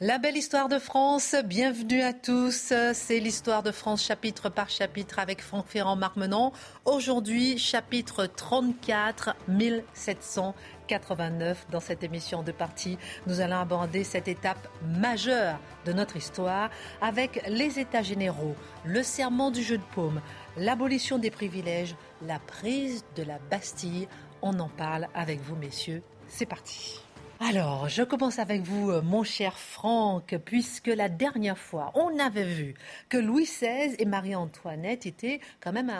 [0.00, 2.72] La belle histoire de France, bienvenue à tous.
[2.92, 6.52] C'est l'histoire de France chapitre par chapitre avec Franck Ferrand-Marmenant.
[6.84, 10.54] Aujourd'hui, chapitre 34, 1700.
[10.86, 12.96] 89 dans cette émission de partie.
[13.26, 14.68] Nous allons aborder cette étape
[15.00, 16.70] majeure de notre histoire
[17.02, 18.54] avec les États généraux,
[18.84, 20.20] le serment du jeu de paume,
[20.56, 24.06] l'abolition des privilèges, la prise de la Bastille.
[24.42, 26.02] On en parle avec vous, messieurs.
[26.28, 27.00] C'est parti.
[27.40, 32.44] Alors, je commence avec vous, euh, mon cher Franck, puisque la dernière fois, on avait
[32.44, 32.74] vu
[33.08, 35.92] que Louis XVI et Marie-Antoinette étaient quand même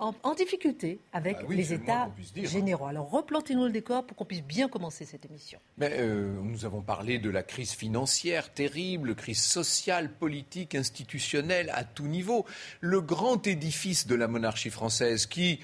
[0.00, 2.12] en, difficulté avec Ah oui, les États hein.
[2.42, 2.86] généraux.
[2.86, 5.60] Alors, replantez-nous le décor pour qu'on puisse bien commencer cette émission.
[5.78, 11.84] Mais, euh, nous avons parlé de la crise financière terrible, crise sociale, politique, institutionnelle à
[11.84, 12.46] tout niveau.
[12.80, 15.60] Le grand édifice de la monarchie française qui,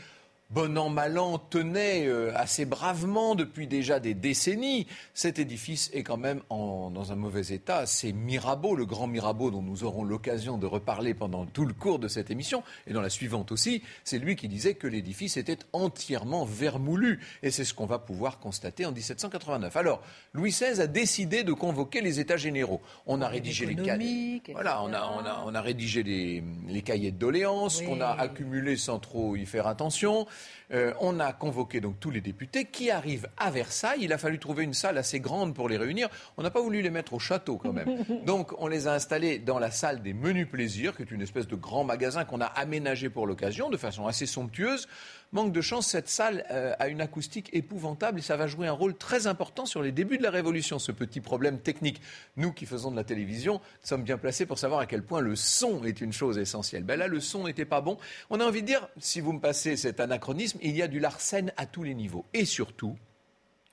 [0.50, 6.02] bon an, mal an, tenait euh, assez bravement depuis déjà des décennies, cet édifice est
[6.02, 7.84] quand même en- dans un mauvais état.
[7.86, 11.98] C'est Mirabeau, le grand Mirabeau dont nous aurons l'occasion de reparler pendant tout le cours
[11.98, 15.58] de cette émission, et dans la suivante aussi, c'est lui qui disait que l'édifice était
[15.72, 17.20] entièrement vermoulu.
[17.42, 19.76] Et c'est ce qu'on va pouvoir constater en 1789.
[19.76, 20.00] Alors,
[20.32, 22.80] Louis XVI a décidé de convoquer les États généraux.
[23.06, 24.42] On a rédigé les cahiers.
[24.52, 27.86] Voilà, on a, on a- on a rédigé les, les cahiers de doléances Oui.
[27.86, 30.26] qu'on a accumulés sans trop y faire attention.
[30.72, 34.00] Euh, on a convoqué donc tous les députés qui arrivent à Versailles.
[34.02, 36.08] Il a fallu trouver une salle assez grande pour les réunir.
[36.36, 38.04] On n'a pas voulu les mettre au château quand même.
[38.26, 41.46] Donc on les a installés dans la salle des menus plaisirs, qui est une espèce
[41.46, 44.88] de grand magasin qu'on a aménagé pour l'occasion de façon assez somptueuse.
[45.32, 48.72] Manque de chance, cette salle euh, a une acoustique épouvantable et ça va jouer un
[48.72, 52.00] rôle très important sur les débuts de la Révolution, ce petit problème technique.
[52.36, 55.34] Nous qui faisons de la télévision sommes bien placés pour savoir à quel point le
[55.34, 56.84] son est une chose essentielle.
[56.84, 57.98] Ben là, le son n'était pas bon.
[58.30, 61.00] On a envie de dire, si vous me passez cet anachronisme, il y a du
[61.00, 62.24] Larsen à tous les niveaux.
[62.32, 62.96] Et surtout,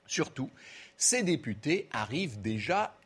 [0.06, 0.50] surtout,
[0.96, 2.96] ces députés arrivent déjà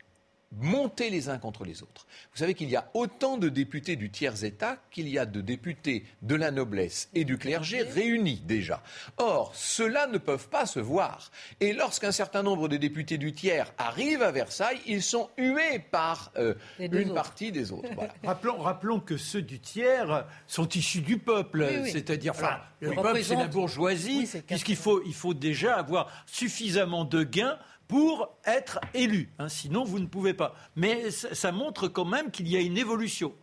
[0.51, 2.07] montés les uns contre les autres.
[2.33, 6.05] Vous savez qu'il y a autant de députés du tiers-État qu'il y a de députés
[6.21, 8.81] de la noblesse et du clergé réunis déjà.
[9.17, 11.31] Or, ceux-là ne peuvent pas se voir.
[11.59, 16.31] Et lorsqu'un certain nombre de députés du tiers arrivent à Versailles, ils sont hués par
[16.37, 17.13] euh, une autres.
[17.13, 17.89] partie des autres.
[17.93, 18.13] Voilà.
[18.23, 21.91] Rappelons, rappelons que ceux du tiers sont issus du peuple, Oui, oui.
[21.91, 25.75] c'est-à dire, enfin, Ils le peuple c'est la bourgeoisie, Oui, puisqu'il faut, il faut déjà
[25.77, 27.57] avoir suffisamment de gains
[27.89, 29.27] pour être élu.
[29.39, 30.55] hein, sinon, vous ne pouvez pas.
[30.77, 33.33] Mais ça, montre quand même qu'il y a une évolution.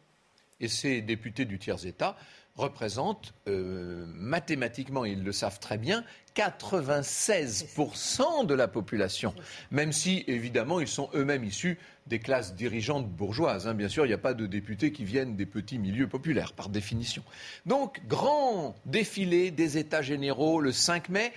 [0.60, 2.16] Et ces députés du tiers-État
[2.54, 6.02] représentent euh, mathématiquement, ils le savent très bien,
[6.36, 9.34] 96% de la population.
[9.70, 13.66] Même si, évidemment, ils sont eux-mêmes issus des classes dirigeantes bourgeoises.
[13.66, 13.74] hein.
[13.74, 16.68] Bien sûr, il n'y a pas de députés qui viennent des petits milieux populaires, par
[16.70, 17.22] définition.
[17.66, 21.32] Donc, grand défilé des États généraux le 5 mai.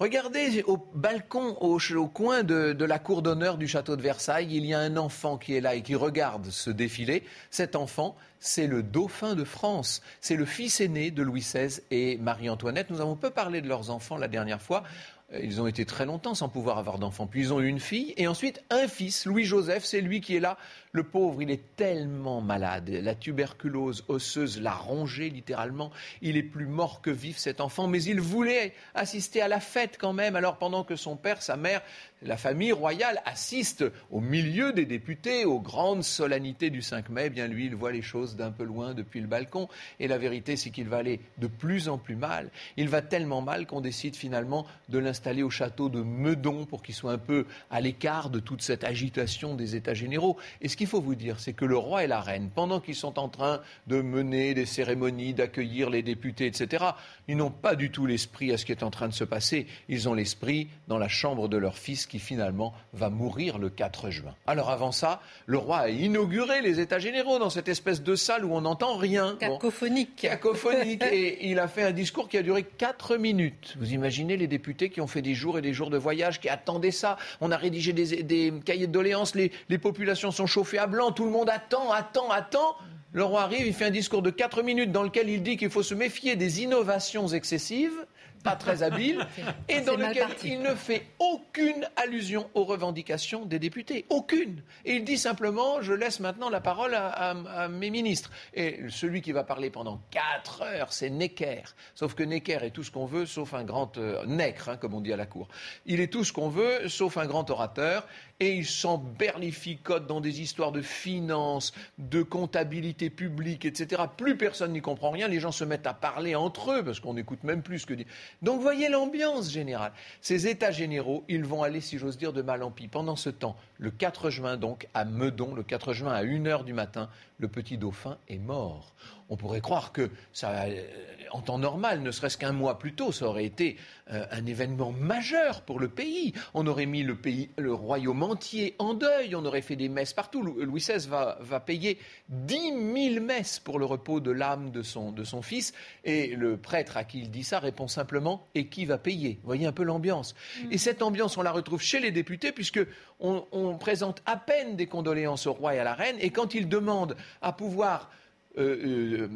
[0.00, 1.78] Regardez au balcon, au,
[2.08, 5.36] coin de, de la cour d'honneur du château de Versailles, il y a un enfant
[5.36, 7.22] qui est là et qui regarde ce défilé.
[7.50, 10.00] Cet enfant, c'est le dauphin de France.
[10.22, 12.88] C'est le fils aîné de Louis XVI et Marie-Antoinette.
[12.88, 14.84] Nous avons peu parlé de leurs enfants la dernière fois.
[15.32, 17.26] Euh, Ils ont été très longtemps sans pouvoir avoir d'enfants.
[17.26, 19.84] Puis ils ont eu une fille et ensuite un fils, Louis-Joseph.
[19.84, 20.56] C'est lui qui est là.
[20.92, 22.88] Le pauvre, il est tellement malade.
[22.88, 25.90] La tuberculose osseuse l'a rongé littéralement.
[26.20, 27.86] Il est plus mort que vif, cet enfant.
[27.86, 30.36] Mais il voulait assister à la fête quand même.
[30.36, 31.82] Alors pendant que son père, sa mère,
[32.22, 37.30] la famille royale assiste au milieu des députés aux grandes solennités du 5 mai, eh
[37.30, 39.68] bien lui, il voit les choses d'un peu loin depuis le balcon.
[39.98, 42.50] Et la vérité, c'est qu'il va aller de plus en plus mal.
[42.76, 46.94] Il va tellement mal qu'on décide finalement de l'installer au château de Meudon pour qu'il
[46.94, 50.36] soit un peu à l'écart de toute cette agitation des États généraux.
[50.60, 52.94] Et ce qu'il faut vous dire, c'est que le roi et la reine, pendant qu'ils
[52.94, 56.84] sont en train de mener des cérémonies, d'accueillir les députés, etc.,
[57.28, 59.66] ils n'ont pas du tout l'esprit à ce qui est en train de se passer.
[59.88, 64.10] Ils ont l'esprit dans la chambre de leur fils qui finalement va mourir le 4
[64.10, 64.34] juin.
[64.48, 68.44] Alors avant ça, le roi a inauguré les États généraux dans cette espèce de salle
[68.44, 69.34] où on n'entend rien.
[69.34, 70.16] Bon Cacophonique.
[70.16, 73.76] cacophonique et il a fait un discours qui a duré 4 minutes.
[73.78, 76.48] Vous imaginez les députés qui ont fait des jours et des jours de voyage, qui
[76.48, 77.16] attendaient ça.
[77.40, 81.12] On a rédigé des, des cahiers de doléances, les, les populations sont chauffées à blanc,
[81.12, 82.76] tout le monde attend, attend, attend.
[83.12, 85.70] Le roi arrive, il fait un discours de 4 minutes dans lequel il dit qu'il
[85.70, 88.06] faut se méfier des innovations excessives,
[88.42, 89.26] pas très habile,
[89.68, 94.06] et dans lequel il ne fait aucune allusion aux revendications des députés.
[94.08, 94.62] Aucune.
[94.84, 98.30] Et il dit simplement, je laisse maintenant la parole à, mes ministres.
[98.54, 101.62] Et celui qui va parler pendant quatre heures, c'est Necker.
[101.94, 103.98] Sauf que Necker est tout ce qu'on veut, sauf un grand...
[103.98, 104.24] Euh,
[104.66, 105.48] hein, comme on dit à la cour.
[105.86, 108.06] Il est tout ce qu'on veut, sauf un grand orateur
[108.40, 114.02] et il s'emberlificote dans des histoires de finances, de comptabilité publique, etc.
[114.16, 117.14] Plus personne n'y comprend rien, les gens se mettent à parler entre eux parce qu'on
[117.14, 118.06] n'écoute même plus ce que dit.
[118.40, 119.92] Donc voyez l'ambiance générale.
[120.22, 122.88] Ces états généraux, ils vont aller, si j'ose dire, de mal en pis.
[122.88, 126.72] Pendant ce temps, le 4 juin donc, à Meudon, le 4 juin à 1h du
[126.72, 128.94] matin, le petit dauphin est mort.
[129.30, 130.82] On pourrait croire que ça, euh,
[131.30, 133.76] en temps normal, ne serait-ce qu'un mois plus tôt, ça aurait été
[134.10, 136.34] euh, un événement majeur pour le pays.
[136.52, 140.12] On aurait mis le pays, le royaume entier en deuil, on aurait fait des messes
[140.12, 140.42] partout.
[140.42, 141.98] Louis XVI va, va payer
[142.28, 145.72] 10 000 messes pour le repos de l'âme de son, de son fils.
[146.04, 149.38] Et le prêtre à qui il dit ça répond simplement Et qui va payer?
[149.42, 150.34] Vous voyez un peu l'ambiance.
[150.64, 150.72] Mm.
[150.72, 152.80] Et cette ambiance, on la retrouve chez les députés, puisque
[153.20, 156.16] on, on présente à peine des condoléances au roi et à la reine.
[156.20, 158.10] Et quand ils demandent à pouvoir
[158.58, 159.28] euh,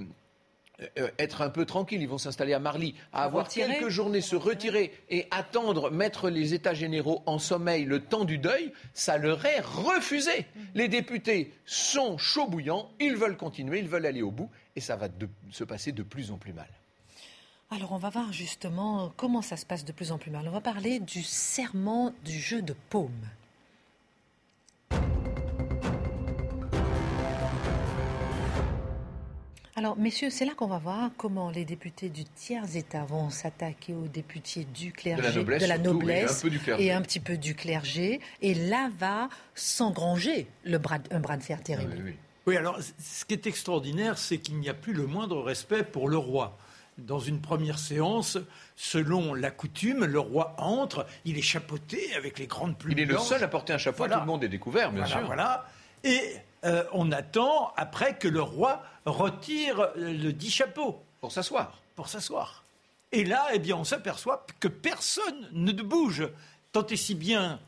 [0.81, 4.21] euh, euh, être un peu tranquille, ils vont s'installer à Marly, à avoir quelques journées,
[4.21, 9.17] se retirer et attendre, mettre les États généraux en sommeil le temps du deuil, ça
[9.17, 10.41] leur est refusé.
[10.41, 10.61] Mm.
[10.75, 14.97] Les députés sont chauds bouillants, ils veulent continuer, ils veulent aller au bout, et ça
[14.97, 15.09] va
[15.53, 16.69] se passer de plus en plus mal.
[17.71, 20.47] Alors on va voir justement comment ça se passe de plus en plus mal.
[20.49, 23.11] On va parler du serment du jeu de paume.
[29.77, 34.07] Alors, messieurs, c'est là qu'on va voir comment les députés du tiers-État vont s'attaquer aux
[34.07, 36.45] députés du clergé, de la noblesse,
[36.79, 38.21] et, un petit peu du clergé.
[38.41, 40.79] Et là va s'engranger un
[41.21, 41.93] bras de fer terrible.
[42.05, 42.15] oui,
[42.47, 46.09] oui, alors ce qui est extraordinaire, c'est qu'il n'y a plus le moindre respect pour
[46.09, 46.57] le roi
[46.99, 48.39] dans une première séance,
[48.77, 52.93] selon la coutume, le roi entre, il est chapeauté avec les grandes plumes.
[52.93, 55.19] Il est le seul à porter un chapeau, tout le monde est découvert, bien voilà,
[55.19, 55.27] sûr.
[55.27, 55.67] Voilà.
[56.05, 56.21] Et
[56.65, 61.03] euh, on attend après que le roi retire le dit chapeau.
[61.21, 61.81] Pour s'asseoir.
[61.97, 62.65] Pour s'asseoir.
[63.13, 66.29] Et là, eh bien, on s'aperçoit que personne ne bouge,
[66.73, 67.61] tant et si bien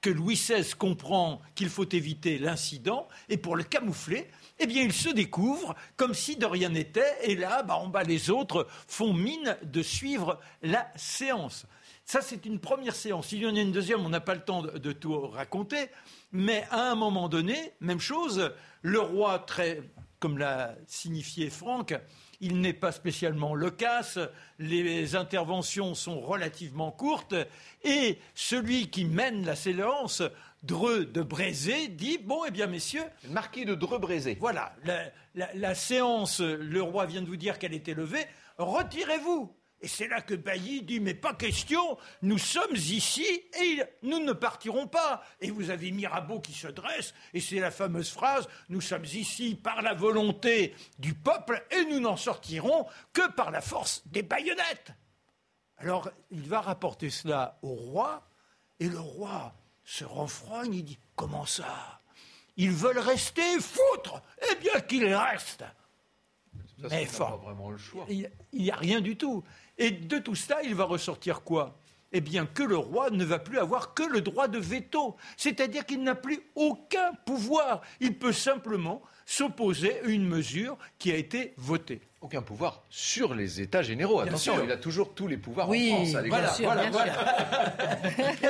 [0.00, 4.28] que Louis XVI comprend qu'il faut éviter l'incident, et pour le camoufler,
[4.58, 8.02] eh bien, il se découvre comme si de rien n'était, et là, bah, en bas,
[8.02, 11.66] les autres font mine de suivre la séance.
[12.04, 13.32] Ça, c'est une première séance.
[13.32, 15.88] Il y en a une deuxième, on n'a pas le temps de, tout raconter,
[16.32, 18.52] mais à un moment donné, même chose,
[18.82, 19.82] le roi, très,
[20.22, 21.98] comme l'a signifié Franck,
[22.40, 24.20] il n'est pas spécialement loquace,
[24.60, 27.34] les interventions sont relativement courtes,
[27.82, 30.22] et celui qui mène la séance,
[30.62, 33.02] Dreux de Brézé, dit Bon, eh bien, messieurs.
[33.30, 34.36] marquis de Dreux-Brézé.
[34.38, 34.76] Voilà,
[35.34, 38.24] la séance, le roi vient de vous dire qu'elle était levée,
[38.58, 39.52] retirez-vous.
[39.82, 43.26] Et c'est là que Bailly dit Mais pas question, nous sommes ici
[43.60, 45.24] et nous ne partirons pas.
[45.40, 49.56] Et vous avez Mirabeau qui se dresse, et c'est la fameuse phrase Nous sommes ici
[49.56, 54.92] par la volonté du peuple et nous n'en sortirons que par la force des baïonnettes.
[55.78, 58.22] Alors il va rapporter cela au roi,
[58.78, 59.52] et le roi
[59.84, 62.00] se renfrogne, il dit Comment ça?
[62.56, 65.64] Ils veulent rester foutre Eh bien qu'ils restent
[66.90, 67.38] mais fort.
[67.38, 68.06] vraiment le choix.
[68.08, 69.44] Il n'y a rien du tout.
[69.82, 71.76] Et de tout cela, il va ressortir quoi?
[72.12, 75.84] Eh bien que le roi ne va plus avoir que le droit de veto, c'est-à-dire
[75.84, 77.80] qu'il n'a plus aucun pouvoir.
[77.98, 83.60] Il peut simplement s'opposer à une mesure qui a été votée aucun pouvoir sur les
[83.60, 84.20] États généraux.
[84.20, 86.10] Attention, il a toujours tous les pouvoirs en France.
[86.28, 87.12] voilà, voilà, voilà.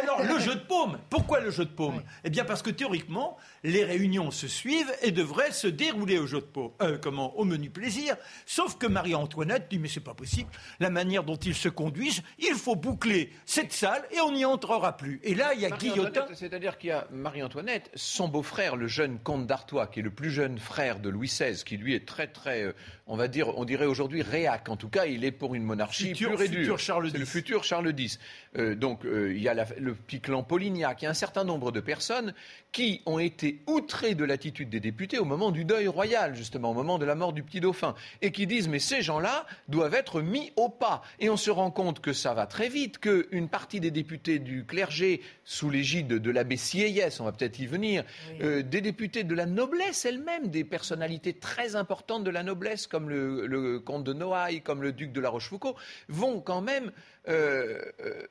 [0.02, 0.98] alors, le jeu de paume.
[1.08, 5.10] Pourquoi le jeu de paume Eh bien, parce que théoriquement, les réunions se suivent et
[5.10, 8.16] devraient se dérouler au jeu de paume, euh, comment, au menu plaisir.
[8.46, 10.50] Sauf que Marie-Antoinette dit mais c'est pas possible.
[10.78, 14.96] La manière dont ils se conduisent, il faut boucler cette salle et on n'y entrera
[14.96, 15.20] plus.
[15.22, 16.26] Et là, il y a Guillotin.
[16.34, 20.30] C'est-à-dire qu'il y a Marie-Antoinette, son beau-frère, le jeune comte d'Artois, qui est le plus
[20.30, 22.72] jeune frère de Louis XVI, qui lui est très très, euh,
[23.06, 24.68] on va dire on dirait aujourd'hui réac.
[24.68, 26.78] En tout cas, il est pour une monarchie futur, pure et dure.
[26.78, 28.18] Charles C'est le futur Charles X.
[28.56, 31.02] Euh, donc, euh, il y a le petit clan Polignac.
[31.02, 32.34] Il y a un certain nombre de personnes
[32.70, 36.74] qui ont été outrées de l'attitude des députés au moment du deuil royal, justement, au
[36.74, 40.22] moment de la mort du petit dauphin, et qui disent mais ces gens-là doivent être
[40.22, 41.02] mis au pas.
[41.18, 44.64] Et on se rend compte que ça va très vite, qu'une partie des députés du
[44.64, 48.04] clergé, sous l'égide de l'abbé Sieyès, on va peut-être y venir,
[48.40, 53.08] euh, des députés de la noblesse elle-même, des personnalités très importantes de la noblesse, comme
[53.08, 55.74] le, comte de Noailles, comme le duc de la Rochefoucauld,
[56.08, 56.92] vont quand même
[57.26, 58.26] euh, euh,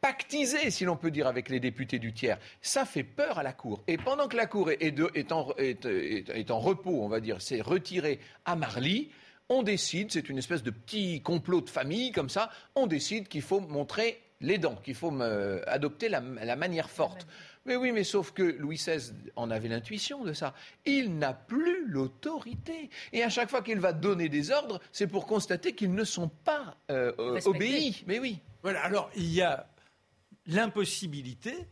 [0.00, 2.38] pactiser, si l'on peut dire, avec les députés du tiers.
[2.62, 3.82] Ça fait peur à la Cour.
[3.86, 9.10] Et pendant que la Cour est, en, repos, on va dire, c'est retiré à Marly,
[9.50, 13.42] on décide, c'est une espèce de petit complot de famille comme ça, on décide qu'il
[13.42, 17.26] faut montrer les dents, qu'il faut euh, adopter la, manière forte.
[17.68, 20.54] Mais oui, mais sauf que Louis XVI en avait l'intuition de ça.
[20.86, 22.88] Il n'a plus l'autorité.
[23.12, 26.28] Et à chaque fois qu'il va donner des ordres, c'est pour constater qu'ils ne sont
[26.28, 27.12] pas euh,
[27.44, 28.04] obéis.
[28.06, 28.38] Mais oui.
[28.62, 29.68] Voilà, alors il y a
[30.46, 31.68] l'impossibilité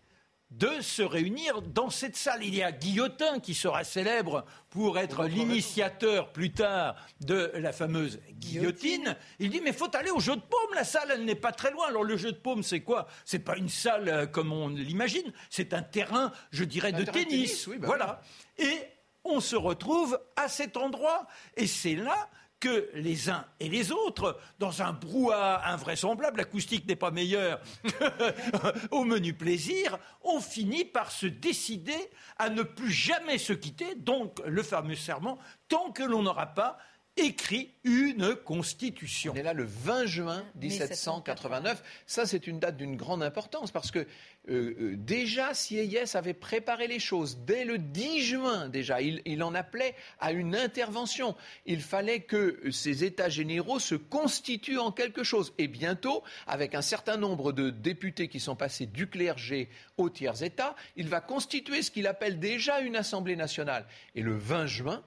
[0.50, 2.44] de se réunir dans cette salle.
[2.44, 8.20] Il y a Guillotin qui sera célèbre pour être l'initiateur plus tard de la fameuse
[8.32, 9.16] guillotine.
[9.38, 11.70] Il dit mais faut aller au jeu de paume, la salle elle n'est pas très
[11.70, 11.88] loin.
[11.88, 13.06] Alors le jeu de paume c'est quoi?
[13.24, 17.68] C'est pas une salle euh, comme on l'imagine, c'est un terrain, je dirais, de tennis.
[17.68, 18.22] Bah voilà.
[18.58, 18.78] Et
[19.24, 21.26] on se retrouve à cet endroit
[21.56, 22.28] et c'est là
[22.60, 27.60] que les uns et les autres, dans un brouhaha invraisemblable, l'acoustique n'est pas meilleure
[28.90, 34.40] au menu plaisir, ont fini par se décider à ne plus jamais se quitter, donc
[34.46, 36.78] le fameux serment, tant que l'on n'aura pas
[37.16, 39.32] écrit une constitution.
[39.34, 41.82] On est là le 20 juin 1789.
[42.06, 44.04] Ça, c'est une date d'une grande importance parce que euh,
[44.48, 47.38] euh, déjà Sieyès avait préparé les choses.
[47.46, 51.34] Dès le 10 juin, déjà, il, il, en appelait à une intervention.
[51.64, 55.52] Il fallait que ces États généraux se constituent en quelque chose.
[55.58, 60.42] Et bientôt, avec un certain nombre de députés qui sont passés du clergé aux tiers
[60.42, 63.86] États, il va constituer ce qu'il appelle déjà une Assemblée nationale.
[64.14, 65.02] Et le 20 juin,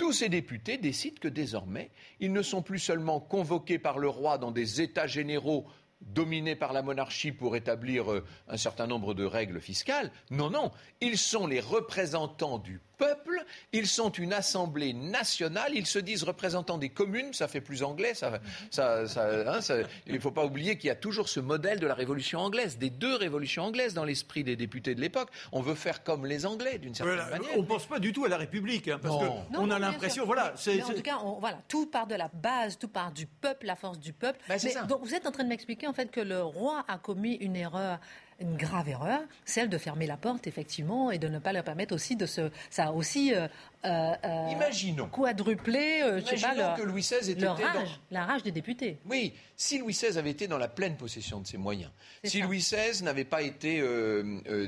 [0.00, 1.90] tous ces députés décident que désormais,
[2.20, 5.66] ils ne sont plus seulement convoqués par le roi dans des États généraux
[6.00, 10.10] dominés par la monarchie pour établir euh, un certain nombre de règles fiscales.
[10.30, 10.70] Non, non,
[11.02, 13.42] ils sont les représentants du peuple,
[13.72, 18.12] ils sont une assemblée nationale, ils se disent représentants des communes, ça fait plus anglais,
[18.14, 18.40] ça,
[18.78, 19.58] hein,
[20.06, 22.76] il ne faut pas oublier qu'il y a toujours ce modèle de la révolution anglaise,
[22.76, 25.30] des deux révolutions anglaises dans l'esprit des députés de l'époque.
[25.52, 27.56] On veut faire comme les Anglais, d'une certaine manière.
[27.56, 30.52] On ne pense pas du tout à la République, hein, parce qu'on a l'impression, voilà.
[30.52, 33.98] en tout cas, voilà, tout part de la base, tout part du peuple, la force
[33.98, 34.38] du peuple.
[34.48, 37.34] Ben, donc vous êtes en train de m'expliquer en fait que le roi a commis
[37.36, 37.98] une erreur
[38.40, 41.94] une grave erreur, celle de fermer la porte, effectivement, et de ne pas leur permettre
[41.94, 42.50] aussi de se.
[42.70, 43.34] Ça aussi.
[43.34, 43.48] Euh,
[43.84, 45.08] euh, euh Imaginons.
[45.08, 47.84] Quadruplé, euh, je sais pas, que Louis XVI était rage, dans...
[48.10, 48.98] la rage des députés.
[49.06, 51.90] Oui, si Louis XVI avait été dans la pleine possession de ses moyens,
[52.24, 53.82] si Louis XVI n'avait pas été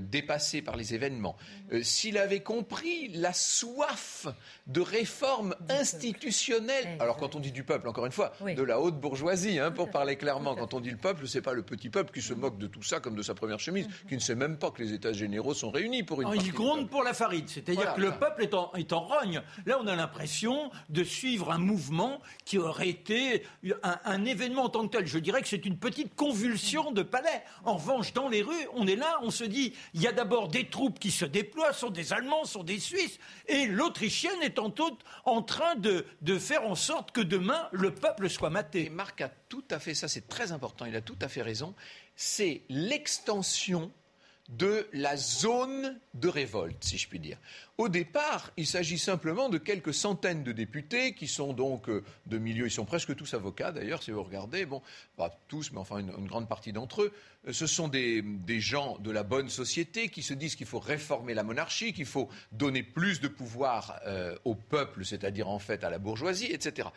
[0.00, 1.36] dépassé par les événements,
[1.70, 1.82] mhm.
[1.82, 4.26] s'il avait compris la soif
[4.66, 8.98] de réforme institutionnelle, alors quand on dit du peuple, encore une fois, de la haute
[8.98, 12.12] bourgeoisie, hein, pour parler clairement, quand on dit le peuple, c'est pas le petit peuple
[12.12, 14.56] qui se moque de tout ça comme de sa première chemise, qui ne sait même
[14.56, 17.46] pas que les États généraux sont réunis pour une oh, Il gronde pour la farine,
[17.46, 19.01] c'est-à-dire que le peuple est en, est en,
[19.66, 23.44] Là, on a l'impression de suivre un mouvement qui aurait été
[23.82, 25.06] un, événement en tant que tel.
[25.06, 27.42] Je dirais que c'est une petite convulsion de palais.
[27.64, 30.48] En revanche, dans les rues, on est là, on se dit, il y a d'abord
[30.48, 34.72] des troupes qui se déploient, sont des Allemands, sont des Suisses, et l'Autrichienne est en,
[35.24, 36.04] en train de,
[36.38, 38.90] faire en sorte que demain, le peuple soit maté.
[38.90, 41.74] Marc a tout à fait ça, c'est très important, il a tout à fait raison
[42.16, 43.90] c'est l'extension
[44.58, 47.38] de la zone de révolte, si je puis dire.
[47.78, 52.36] Au départ, il s'agit simplement de quelques centaines de députés qui sont donc euh, de
[52.36, 54.82] milieux, ils sont presque tous avocats d'ailleurs, si vous regardez, bon,
[55.16, 57.12] pas tous, mais enfin une, grande partie d'entre eux,
[57.48, 58.22] euh, ce sont des,
[58.60, 62.28] gens de la bonne société qui se disent qu'il faut réformer la monarchie, qu'il faut
[62.52, 66.88] donner plus de pouvoir euh, au peuple, c'est-à-dire en fait à la bourgeoisie, etc.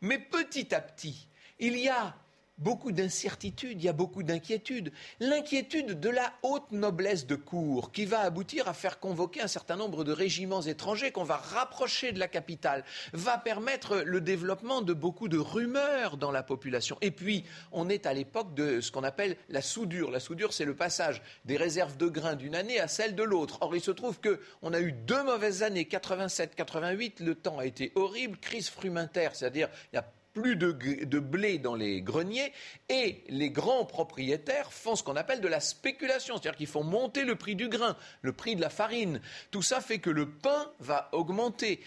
[0.00, 1.28] Mais petit à petit,
[1.60, 2.16] il y a
[2.58, 4.92] beaucoup d'incertitudes, il y a beaucoup d'inquiétudes.
[5.20, 9.76] L'inquiétude de la haute noblesse de cour qui va aboutir à faire convoquer un certain
[9.76, 14.92] nombre de régiments étrangers qu'on va rapprocher de la capitale, va permettre le développement de
[14.92, 16.96] beaucoup de rumeurs dans la population.
[17.00, 20.10] Et puis, on est à l'époque de ce qu'on appelle la soudure.
[20.10, 23.58] La soudure, c'est le passage des réserves de grains d'une année à celle de l'autre.
[23.60, 27.92] Or, il se trouve qu'on a eu deux mauvaises années, 87-88, le temps a été
[27.94, 32.52] horrible, crise frumentaire, c'est-à-dire il y a plus de, blé dans les greniers
[32.88, 37.24] et les grands propriétaires font ce qu'on appelle de la spéculation, c'est-à-dire qu'ils font monter
[37.24, 39.20] le prix du grain, le prix de la farine.
[39.50, 41.80] Tout ça fait que le pain va augmenter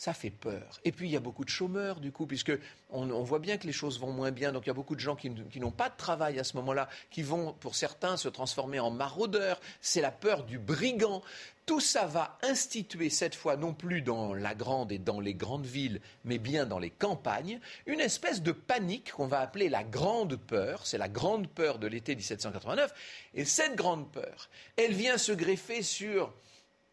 [0.00, 0.80] ça fait peur.
[0.86, 2.52] Et puis il y a beaucoup de chômeurs du coup, puisque
[2.88, 4.50] on, voit bien que les choses vont moins bien.
[4.50, 6.88] Donc il y a beaucoup de gens qui, n'ont pas de travail à ce moment-là,
[7.10, 9.60] qui vont pour certains se transformer en maraudeurs.
[9.82, 11.20] C'est la peur du brigand.
[11.66, 15.66] Tout ça va instituer cette fois non plus dans la grande et dans les grandes
[15.66, 20.36] villes, mais bien dans les campagnes, une espèce de panique qu'on va appeler la grande
[20.36, 20.86] peur.
[20.86, 22.90] C'est la grande peur de l'été 1789.
[23.34, 26.32] Et cette grande peur, elle vient se greffer sur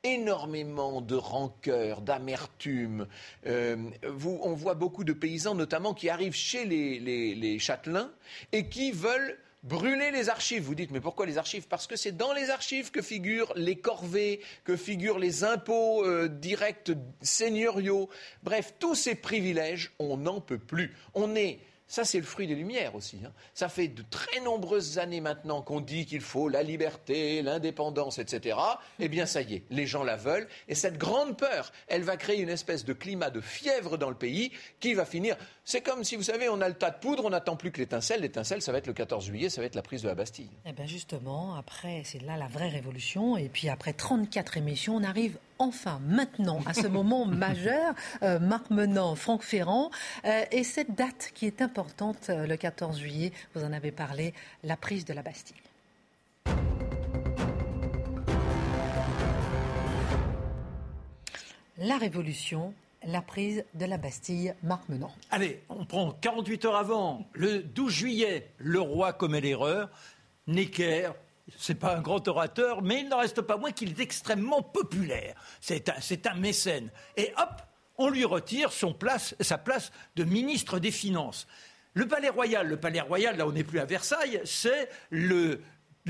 [0.03, 3.07] énormément de rancœur, d'amertume.
[3.45, 3.77] Euh,
[4.23, 8.11] on voit beaucoup de paysans, notamment, qui arrivent chez les, châtelains
[8.51, 10.63] et qui veulent brûler les archives.
[10.63, 11.67] Vous dites, mais pourquoi les archives?
[11.67, 16.27] Parce que c'est dans les archives que figurent les corvées, que figurent les impôts euh,
[16.27, 18.09] directs seigneuriaux.
[18.43, 20.95] Bref, tous ces privilèges, on n'en peut plus.
[21.15, 23.17] On est ça, c'est le fruit des Lumières aussi.
[23.25, 23.31] Hein.
[23.53, 28.57] Ça fait de très nombreuses années maintenant qu'on dit qu'il faut la liberté, l'indépendance, etc.
[28.99, 30.49] Eh bien, ça y est, les gens la veulent.
[30.67, 34.17] Et cette grande peur, elle va créer une espèce de climat de fièvre dans le
[34.17, 34.51] pays
[34.81, 35.37] qui va finir.
[35.69, 37.79] C'est comme si, vous savez, on a le tas de poudre, on n'attend plus que
[37.79, 38.21] l'étincelle.
[38.21, 40.49] L'étincelle, ça va être le 14 juillet, ça va être la prise de la Bastille.
[40.65, 43.35] Eh bien, justement, après, c'est là la vraie révolution.
[43.35, 48.69] Et puis, après 34 émissions, on arrive enfin maintenant à ce moment majeur, euh, Marc
[48.69, 49.91] Menant, Franck Ferrand,
[50.23, 54.33] euh, et cette date qui est importante, euh, le 14 juillet, vous en avez parlé,
[54.63, 55.57] la prise de la Bastille.
[61.77, 62.73] La Révolution,
[63.07, 65.11] la prise de la Bastille, Marc Menant.
[65.31, 69.89] Allez, on prend 48 heures avant, le 12 juillet, le roi commet l'erreur,
[70.45, 71.09] Necker
[71.57, 75.35] c'est pas un grand orateur, mais il n'en reste pas moins qu'il est extrêmement populaire.
[75.61, 75.87] C'est
[76.27, 76.89] un, mécène.
[77.15, 77.61] Et hop,
[77.97, 81.47] on lui retire son place, sa place de ministre des Finances.
[81.93, 85.61] Le Palais Royal, le Palais Royal, là on n'est plus à Versailles, c'est le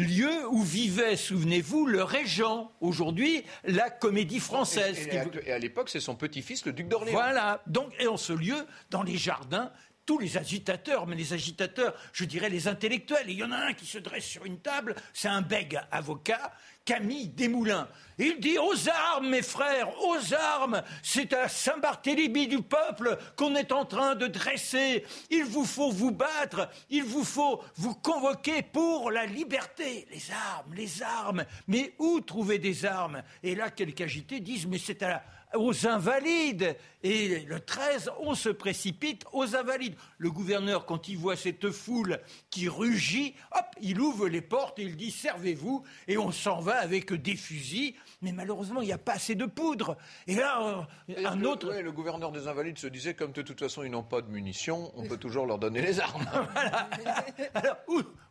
[0.03, 2.71] lieu où vivait, souvenez-vous, le régent.
[2.81, 5.07] Aujourd'hui, la comédie française.
[5.45, 7.13] Et, à l'époque, c'est son petit-fils, le duc d'Orléans.
[7.13, 7.61] Voilà.
[7.67, 8.57] Donc, et en ce lieu,
[8.89, 9.71] dans les jardins,
[10.07, 13.29] tous les agitateurs, mais les agitateurs, je dirais les intellectuels.
[13.29, 16.53] il y en a un qui se dresse sur une table, c'est un bègue avocat,
[16.85, 17.89] Camille Desmoulins.
[18.17, 20.81] Il dit aux armes, mes frères, aux armes.
[21.03, 25.03] C'est à Saint-Barthélemy du peuple qu'on est en train de dresser.
[25.29, 26.69] Il vous faut vous battre.
[26.89, 30.07] Il vous faut vous convoquer pour la liberté.
[30.09, 31.43] Les armes, les armes.
[31.67, 33.21] Mais où trouver des armes?
[33.43, 35.23] Et là, quelques agités disent, mais c'est à la
[35.55, 36.75] aux invalides.
[37.03, 39.95] Et le 13, on se précipite aux invalides.
[40.17, 44.83] Le gouverneur, quand il voit cette foule qui rugit, hop, il ouvre les portes et
[44.83, 45.83] il dit servez-vous.
[46.07, 47.93] Et on s'en va avec des fusils.
[48.21, 49.97] Mais malheureusement, il n'y a pas assez de poudre.
[50.25, 51.71] Et là, euh, un autre.
[51.71, 54.91] le gouverneur des invalides se disait comme de toute façon ils n'ont pas de munitions,
[54.95, 56.25] on peut toujours leur donner les armes.
[57.53, 57.77] Alors,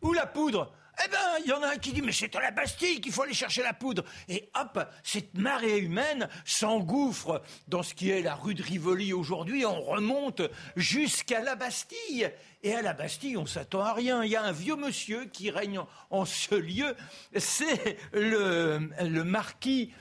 [0.02, 0.72] où la poudre?
[1.04, 3.12] Eh bien, il y en a un qui dit, mais c'est à la Bastille qu'il
[3.12, 4.04] faut aller chercher la poudre.
[4.28, 9.66] Et hop, cette marée humaine s'engouffre dans ce qui est la rue de Rivoli aujourd'hui.
[9.66, 10.42] On remonte
[10.74, 12.30] jusqu'à la Bastille.
[12.62, 14.24] Et à la Bastille, on s'attend à rien.
[14.24, 15.80] Il y a un vieux monsieur qui règne
[16.10, 16.96] en, ce lieu.
[17.36, 18.78] C'est le,
[19.22, 19.92] marquis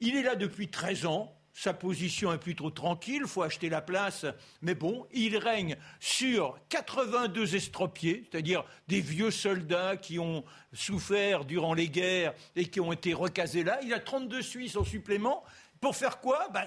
[0.00, 1.36] Il est là depuis 13 ans.
[1.56, 4.26] Sa position est plutôt tranquille, il faut acheter la place,
[4.60, 11.72] mais bon, il règne sur 82 estropiés, c'est-à-dire des vieux soldats qui ont souffert durant
[11.72, 13.78] les guerres et qui ont été recasés là.
[13.84, 15.44] Il a 32 Suisses en supplément.
[15.80, 16.48] Pour faire quoi?
[16.48, 16.66] Ben,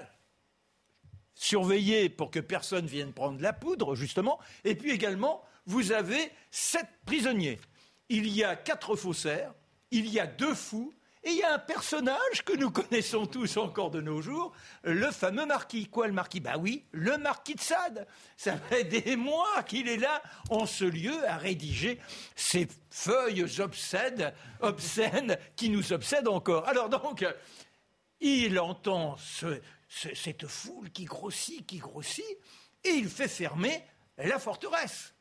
[1.34, 4.40] Surveiller pour que personne vienne prendre la poudre, justement.
[4.64, 7.60] Et puis également, vous avez sept prisonniers.
[8.08, 9.52] Il y a quatre faussaires,
[9.90, 10.94] il y a deux fous,
[11.28, 15.10] et il y a un personnage que nous connaissons tous encore de nos jours, le
[15.10, 15.86] fameux marquis.
[15.86, 16.40] Quoi, le marquis?
[16.40, 18.06] Bah oui, le marquis de Sade.
[18.38, 22.00] Ça fait des mois qu'il est là, en ce lieu, à rédiger
[22.34, 26.66] ces feuilles obscènes, obscènes qui nous obsèdent encore.
[26.66, 27.26] Alors donc,
[28.20, 29.16] il entend
[29.88, 32.24] cette foule qui grossit, qui grossit,
[32.84, 33.84] et il fait fermer
[34.16, 35.12] la forteresse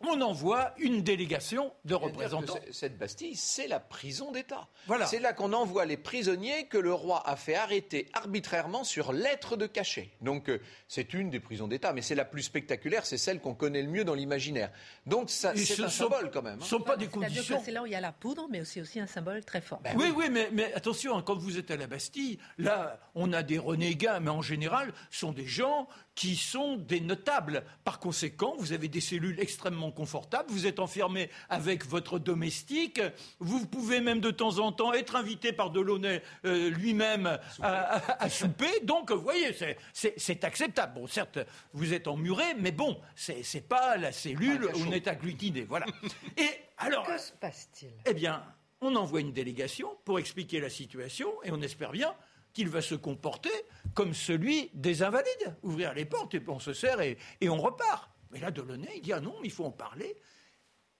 [0.00, 2.58] on envoie une délégation de représentants.
[2.72, 4.68] Cette Bastille, c'est la prison d'État.
[4.86, 5.06] Voilà.
[5.06, 9.56] C'est là qu'on envoie les prisonniers que le roi a fait arrêter arbitrairement sur lettre
[9.56, 10.10] de cachet.
[10.20, 13.54] Donc euh, c'est une des prisons d'État, mais c'est la plus spectaculaire, c'est celle qu'on
[13.54, 14.70] connaît le mieux dans l'imaginaire.
[15.06, 16.60] Donc c'est un symbole quand même.
[16.60, 16.68] Ce hein.
[16.68, 17.60] sont pas des conditions.
[17.64, 19.80] C'est là où il y a la poudre, mais c'est aussi un symbole très fort.
[19.82, 23.42] Ben oui, oui, mais, attention, hein, quand vous êtes à la Bastille, là, on a
[23.42, 27.64] des renégats, mais en général, sont des gens qui sont des notables.
[27.84, 33.00] Par conséquent, vous avez des cellules extrêmement confortables, vous êtes enfermé avec votre domestique,
[33.38, 38.80] vous pouvez même de temps en temps être invité par Delaunay euh, lui-même à, souper.
[38.82, 39.54] Donc, vous voyez,
[39.92, 40.94] c'est acceptable.
[40.94, 41.38] Bon, certes,
[41.72, 45.62] vous êtes emmuré, mais bon, c'est pas la cellule où on est agglutiné.
[45.62, 45.86] Voilà.
[46.36, 47.06] Et alors.
[47.06, 47.92] Que se passe-t-il?
[48.06, 48.42] Eh bien,
[48.80, 52.14] on envoie une délégation pour expliquer la situation et on espère bien
[52.52, 53.50] qu'il va se comporter
[53.94, 55.56] comme celui des invalides.
[55.62, 58.10] Ouvrir les portes et on se sert et, on repart.
[58.30, 60.16] Mais là, Delaunay, il dit Ah non, il faut en parler.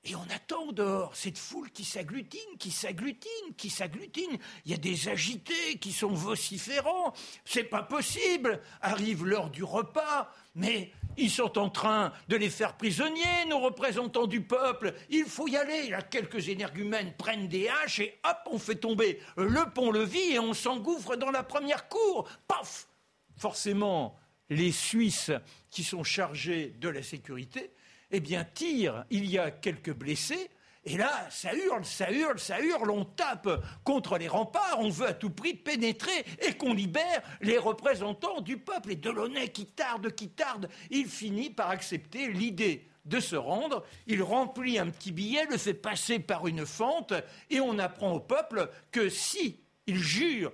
[0.03, 4.39] Et on attend dehors cette foule qui s'agglutine, qui s'agglutine, qui s'agglutine.
[4.65, 7.13] Il y a des agités qui sont vociférants.
[7.45, 8.63] C'est pas possible.
[8.81, 14.27] Arrive l'heure du repas, mais ils sont en train de les faire prisonniers, nos représentants
[14.27, 14.95] du peuple.
[15.11, 15.91] Il faut y aller.
[15.91, 20.55] Là, quelques énergumènes prennent des haches et hop, on fait tomber le pont-levis et on
[20.55, 22.29] s'engouffre dans la première cour.
[22.49, 22.89] Paf
[23.37, 24.19] Forcément,
[24.51, 25.31] les Suisses
[25.71, 27.71] qui sont chargés de la sécurité
[28.11, 30.51] eh bien, tire, il y a quelques blessés,
[30.85, 33.49] et là, ça hurle, ça hurle, ça hurle, on tape
[33.85, 38.57] contre les remparts, on veut à tout prix pénétrer et qu'on libère les représentants du
[38.57, 38.93] peuple.
[38.93, 44.23] Et Delaunay, qui tarde, qui tarde, il finit par accepter l'idée de se rendre, il
[44.23, 47.13] remplit un petit billet, le fait passer par une fente,
[47.51, 50.53] et on apprend au peuple que si il jure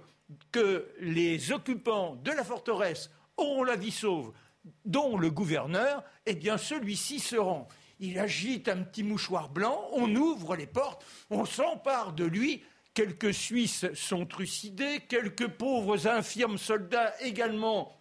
[0.50, 4.32] que les occupants de la forteresse auront la vie sauve,
[4.84, 10.14] dont le gouverneur, eh bien celui-ci se rend il agite un petit mouchoir blanc, on
[10.14, 12.62] ouvre les portes, on s'empare de lui.
[12.94, 17.92] Quelques Suisses sont trucidés, quelques pauvres infirmes soldats également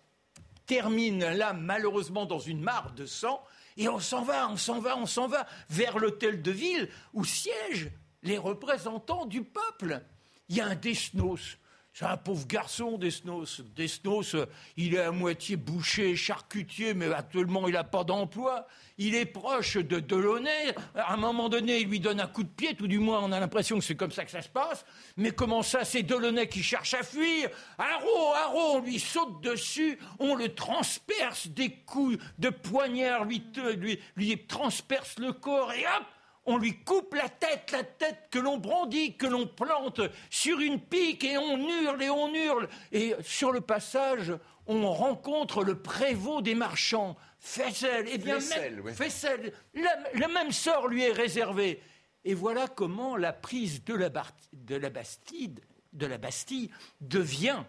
[0.66, 3.44] terminent là malheureusement dans une mare de sang,
[3.78, 7.26] et on s'en va, on s'en va, on s'en va vers l'hôtel de ville où
[7.26, 7.92] siègent
[8.24, 10.02] les représentants du peuple.
[10.48, 11.58] Il y a un Desnos,
[11.98, 13.62] c'est un pauvre garçon, Desnos.
[13.74, 14.36] Desnos,
[14.76, 18.68] il est à moitié boucher, charcutier, mais actuellement, il n'a pas d'emploi.
[18.98, 20.76] Il est proche de Delaunay.
[20.94, 23.32] À un moment donné, il lui donne un coup de pied, tout du moins, on
[23.32, 24.84] a l'impression que c'est comme ça que ça se passe.
[25.16, 27.50] Mais comment ça, c'est Delaunay qui cherche à fuir?
[27.78, 33.42] Haro, Haro, on lui saute dessus, on le transperce des coups de poignard, lui,
[33.78, 36.04] lui, lui transperce le corps, et hop
[36.46, 40.80] on lui coupe la tête, la tête que l'on brandit, que l'on plante sur une
[40.80, 42.70] pique, et on hurle et on hurle.
[42.92, 44.34] Et sur le passage,
[44.68, 48.08] on rencontre le prévôt des marchands, Fessel.
[48.10, 51.82] Eh bien, Fessel, le même sort lui est réservé.
[52.24, 54.10] Et voilà comment la prise de la,
[54.54, 55.56] de la Bastille,
[55.94, 57.64] de la Bastille devient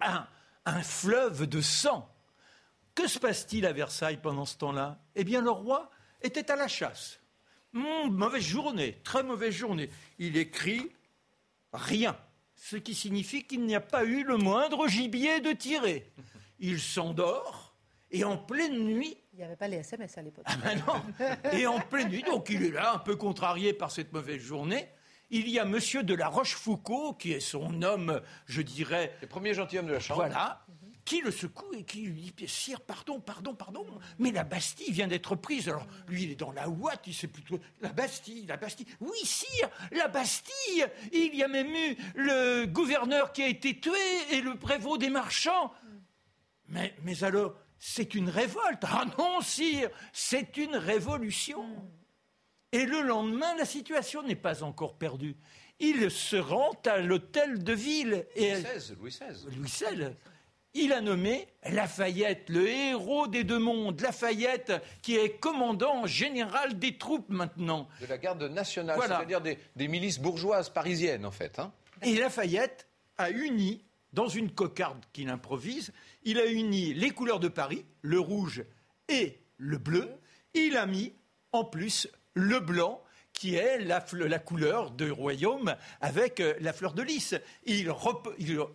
[0.00, 0.26] un,
[0.64, 2.10] un fleuve de sang.
[2.94, 4.98] Que se passe-t-il à Versailles pendant ce temps-là?
[5.14, 5.90] Eh bien, le roi
[6.22, 7.20] était à la chasse.
[7.74, 9.90] Mauvaise journée, très mauvaise journée.
[10.18, 10.90] Il écrit
[11.72, 12.16] rien,
[12.54, 16.10] ce qui signifie qu'il n'y a pas eu le moindre gibier de tirer.
[16.60, 17.74] Il s'endort
[18.12, 19.16] et en pleine nuit.
[19.32, 20.44] Il n'y avait pas les SMS à l'époque.
[20.46, 21.28] Ah ben non.
[21.52, 24.88] Et en pleine nuit, donc il est là, un peu contrarié par cette mauvaise journée.
[25.30, 29.12] Il y a Monsieur de la Rochefoucauld, qui est son homme, je dirais.
[29.20, 30.20] Le premier gentilhomme de la Chambre.
[30.20, 30.64] Voilà
[31.04, 33.86] qui le secoue et qui lui dit Sire, pardon, pardon, pardon,
[34.18, 35.68] mais la Bastille vient d'être prise.
[35.68, 38.86] Alors lui, il est dans la ouate, il sait plutôt La Bastille, la Bastille.
[39.00, 43.92] Oui, sire, la Bastille Il y a même eu le gouverneur qui a été tué
[44.30, 45.72] et le prévôt des marchands.
[46.68, 48.82] Mais, mais alors, c'est une révolte.
[48.84, 51.66] Ah non, sire, c'est une révolution.
[52.72, 55.36] Et le lendemain, la situation n'est pas encore perdue.
[55.80, 58.26] Il se rend à l'hôtel de ville.
[58.34, 58.94] Et Louis XVI.
[58.96, 59.56] Louis XVI.
[59.56, 60.16] Louis XVI
[60.74, 66.98] il a nommé Lafayette, le héros des deux mondes, Lafayette, qui est commandant général des
[66.98, 67.88] troupes maintenant.
[68.00, 71.58] De la garde nationale, c'est-à-dire des, milices bourgeoises parisiennes, en fait.
[71.58, 71.72] Hein.
[72.02, 75.92] Et Lafayette a uni, dans une cocarde qu'il improvise,
[76.24, 78.64] il a uni les couleurs de Paris, le rouge
[79.08, 80.10] et le bleu.
[80.54, 81.12] Il a mis,
[81.52, 83.00] en plus, le blanc
[83.34, 84.00] qui est la,
[84.38, 87.34] couleur du royaume avec euh, la fleur de lys.
[87.64, 87.90] Il,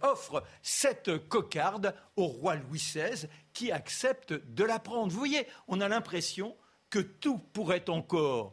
[0.02, 5.12] offre cette cocarde au roi Louis XVI qui accepte de la prendre.
[5.12, 6.56] Vous voyez, on a l'impression
[6.89, 8.52] que tout pourrait encore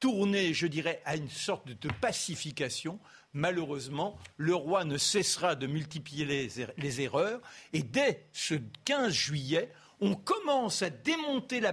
[0.00, 2.98] tourner, je dirais, à une sorte de pacification.
[3.32, 7.40] Malheureusement, le roi ne cessera de multiplier les, er-, les erreurs
[7.72, 8.54] et dès ce
[8.86, 11.72] 15 juillet, on commence à démonter la,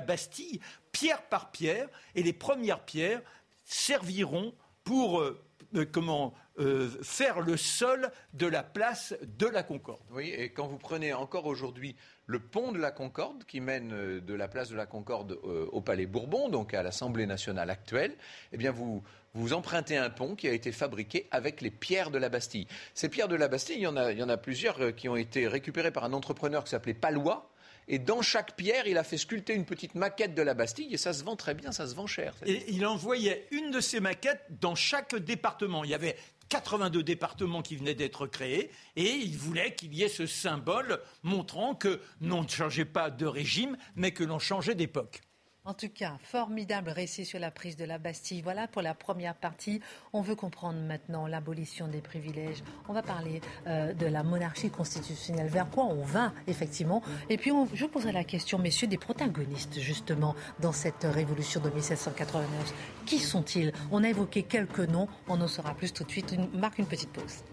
[0.00, 0.60] Bastille
[0.92, 3.22] pierre par pierre, et les premières pierres
[3.64, 5.40] serviront pour euh,
[5.74, 10.02] euh, comment euh, faire le sol de la place de la Concorde.
[10.10, 14.34] Oui, et quand vous prenez encore aujourd'hui le pont de la Concorde qui mène de
[14.34, 18.14] la place de la Concorde au Palais Bourbon, donc à l'Assemblée nationale actuelle,
[18.52, 18.68] eh
[19.34, 22.68] vous empruntez un pont qui a été fabriqué avec les pierres de la Bastille.
[22.94, 25.08] Ces pierres de la Bastille, il y en a, il y en a plusieurs qui
[25.08, 27.51] ont été récupérées par un entrepreneur qui s'appelait Palois,
[27.92, 30.96] et dans chaque pierre, il a fait sculpter une petite maquette de la Bastille et
[30.96, 32.34] ça se vend très bien, ça se vend cher.
[32.46, 35.84] Et il envoyait une de ces maquettes dans chaque département.
[35.84, 36.16] Il y avait
[36.48, 41.74] 82 départements qui venaient d'être créés et il voulait qu'il y ait ce symbole montrant
[41.74, 45.20] que l'on ne changeait pas de régime mais que l'on changeait d'époque.
[45.64, 48.42] En tout cas, formidable récit sur la prise de la Bastille.
[48.42, 49.80] Voilà pour la première partie.
[50.12, 52.64] On veut comprendre maintenant l'abolition des privilèges.
[52.88, 55.46] On va parler euh, de la monarchie constitutionnelle.
[55.46, 57.00] Vers quoi on va, effectivement?
[57.30, 62.74] Et puis, je poserai la question, messieurs, des protagonistes, justement, dans cette révolution de 1789.
[63.06, 63.72] Qui sont-ils?
[63.92, 65.06] On a évoqué quelques noms.
[65.28, 66.34] On en saura plus tout de suite.
[66.36, 67.44] On marque une petite pause.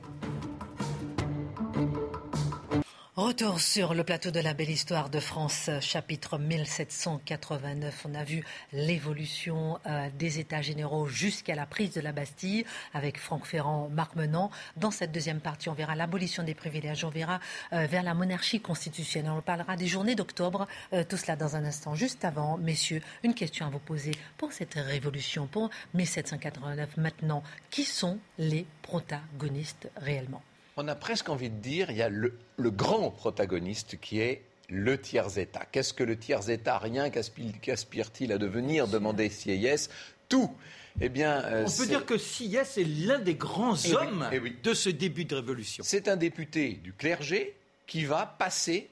[3.19, 8.05] Retour sur le plateau de la belle histoire de France, chapitre 1789.
[8.10, 13.19] On a vu l'évolution euh, des États généraux jusqu'à la prise de la Bastille avec
[13.19, 14.51] Franck Ferrand, Marc Menant.
[14.77, 17.41] Dans cette deuxième partie, on verra l'abolition des privilèges, on verra
[17.73, 19.34] euh, vers la monarchie constitutionnelle.
[19.36, 21.95] On parlera des journées d'octobre, euh, tout cela dans un instant.
[21.95, 26.95] Juste avant, messieurs, une question à vous poser pour cette révolution, pour 1789.
[26.95, 30.41] Maintenant, qui sont les protagonistes réellement?
[30.79, 34.99] On a presque envie de dire, il y a le, grand protagoniste qui est le
[34.99, 35.65] tiers-État.
[35.71, 36.77] Qu'est-ce que le tiers-État?
[36.77, 38.87] Rien qu'aspire-t-il à devenir?
[38.87, 39.89] Demandait CIS.
[40.29, 40.55] Tout.
[41.01, 44.39] Eh bien, euh, on peut dire que CIS est l'un des grands eh hommes eh
[44.39, 45.83] de ce début de révolution.
[45.85, 48.89] C'est un député du clergé qui va passer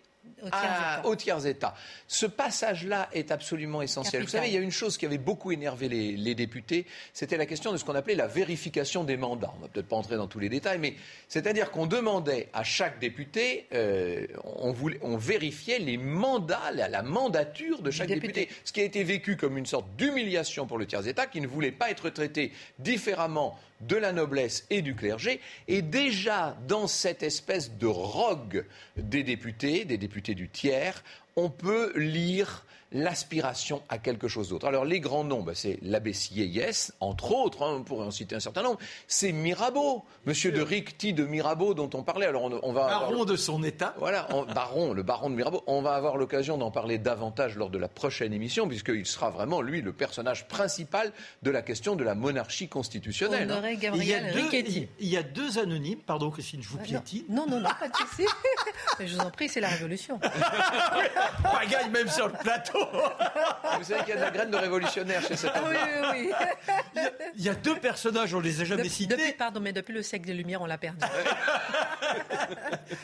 [1.03, 1.75] au tiers-État.
[2.07, 4.23] Ce passage-là est absolument essentiel.
[4.23, 7.45] Vous savez, il y a une chose qui avait beaucoup énervé les, députés, c'était la
[7.45, 9.51] question de ce qu'on appelait la vérification des mandats.
[9.55, 10.95] On ne va peut-être pas entrer dans tous les détails, mais
[11.27, 17.81] c'est-à-dire qu'on demandait à chaque député, euh, on, voulait, on, vérifiait les mandats, la, mandature
[17.81, 18.49] de chaque député.
[18.63, 21.71] Ce qui a été vécu comme une sorte d'humiliation pour le tiers-État qui ne voulait
[21.71, 25.39] pas être traité différemment de la noblesse et du clergé.
[25.67, 31.03] Et déjà, dans cette espèce de rogue des députés, des députés du tiers,
[31.35, 34.67] on peut lire l'aspiration à quelque chose d'autre.
[34.67, 38.35] Alors les grands noms, bah, c'est l'abbé Sieyès, entre autres, hein, on pourrait en citer
[38.35, 38.79] un certain nombre.
[39.07, 42.25] C'est Mirabeau, Monsieur de Ricti de Mirabeau dont on parlait.
[42.25, 43.93] Alors on, va baron de son état.
[43.97, 45.63] Voilà, baron, le baron de Mirabeau.
[45.67, 49.61] On va avoir l'occasion d'en parler davantage lors de la prochaine émission, puisqu'il sera vraiment
[49.61, 51.11] lui le personnage principal
[51.43, 53.51] de la question de la monarchie constitutionnelle.
[53.51, 53.61] Hein.
[53.93, 54.49] il, y a deux,
[54.99, 57.25] il y a deux anonymes, pardon Christine, je vous ah, piétine.
[57.29, 58.25] Non, non, non, pas de souci.
[58.99, 60.19] je vous en prie, c'est la révolution.
[61.43, 62.76] Pagaille même sur le plateau.
[63.77, 65.65] Vous savez qu'il y a de la graine de révolutionnaire chez cet homme.
[65.69, 67.01] Oui, oui, oui.
[67.35, 69.33] Il y, a, deux personnages, on les a jamais cités.
[69.33, 70.99] pardon, mais depuis le siècle des Lumières, on l'a perdu.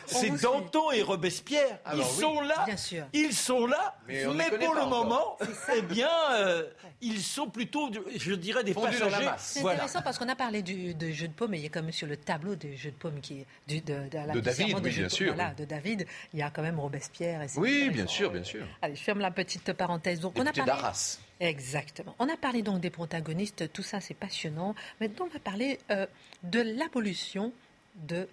[0.06, 1.80] C'est Danton et Robespierre.
[1.96, 2.64] ils sont là.
[2.66, 3.06] Bien sûr.
[3.14, 3.96] Ils sont là.
[4.08, 5.38] Mais, pour le moment,
[5.76, 6.64] eh bien, euh,
[7.02, 9.30] ils sont plutôt, je dirais, des passagers.
[9.38, 11.70] C'est intéressant parce qu'on a parlé du, de jeu de paume, mais il y a
[11.70, 14.34] quand même sur le tableau des jeux de paume qui est du, de, de, la
[14.34, 15.34] de David, oui, bien sûr.
[15.34, 17.42] Voilà, de David, il y a quand même Robespierre.
[17.44, 18.66] Et oui, bien sûr, bien sûr.
[18.82, 20.20] Allez, je ferme la petite parenthèse.
[20.20, 20.66] Donc, on a parlé...
[20.66, 21.20] d'Arras.
[21.40, 22.16] Exactement.
[22.20, 24.76] On a parlé donc des protagonistes, tout ça c'est passionnant.
[25.02, 26.06] Maintenant, on va parler euh,
[26.44, 27.52] de l'abolition
[27.96, 28.28] de,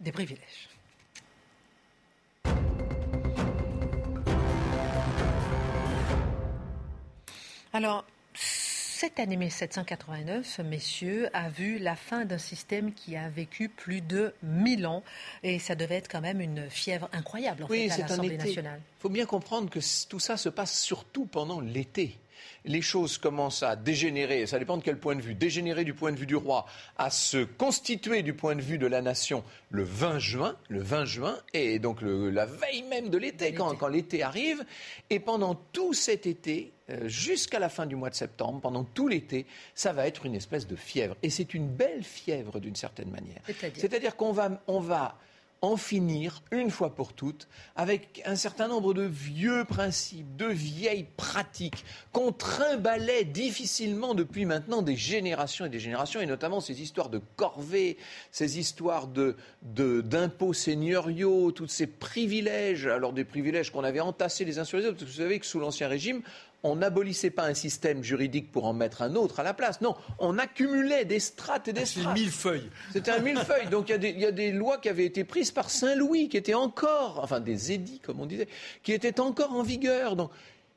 [0.00, 0.68] des privilèges.
[7.72, 8.04] Alors,
[8.96, 14.32] cette année 1789, messieurs, a vu la fin d'un système qui a vécu plus de
[14.42, 15.02] 1000 ans.
[15.42, 18.80] Et ça devait être quand même une fièvre incroyable en fait, à l'Assemblée nationale.
[18.98, 22.16] Il faut bien comprendre que tout ça se passe surtout pendant l'été.
[22.64, 26.10] Les choses commencent à dégénérer, ça dépend de quel point de vue, dégénérer du point
[26.10, 26.64] de vue du roi,
[26.96, 31.04] à se constituer du point de vue de la nation le 20 juin, le 20
[31.04, 34.64] juin, et donc la veille même de l'été, quand, l'été arrive,
[35.10, 36.72] et pendant tout cet été,
[37.04, 40.66] jusqu'à la fin du mois de septembre, pendant tout l'été, ça va être une espèce
[40.66, 41.16] de fièvre.
[41.22, 43.40] Et c'est une belle fièvre d'une certaine manière.
[43.74, 45.18] C'est-à-dire qu'on va, on va
[45.62, 51.06] en finir une fois pour toutes avec un certain nombre de vieux principes, de vieilles
[51.16, 57.08] pratiques qu'on trimbalait difficilement depuis maintenant des générations et des générations, et notamment ces histoires
[57.08, 57.96] de corvées,
[58.30, 64.58] ces histoires de, d'impôts seigneuriaux, tous ces privilèges, alors des privilèges qu'on avait entassés les
[64.58, 66.22] uns sur les autres, parce que vous savez que sous l'Ancien Régime,
[66.62, 69.80] on n'abolissait pas un système juridique pour en mettre un autre à la place.
[69.80, 72.04] Non, on accumulait des strates et des strates.
[72.04, 72.70] C'était un millefeuille.
[72.92, 73.66] C'était un millefeuille.
[73.68, 77.20] Donc il y, a des lois qui avaient été prises par Saint-Louis, qui étaient encore,
[77.22, 78.48] enfin des édits, comme on disait,
[78.82, 80.16] qui étaient encore en vigueur.
[80.16, 80.30] Donc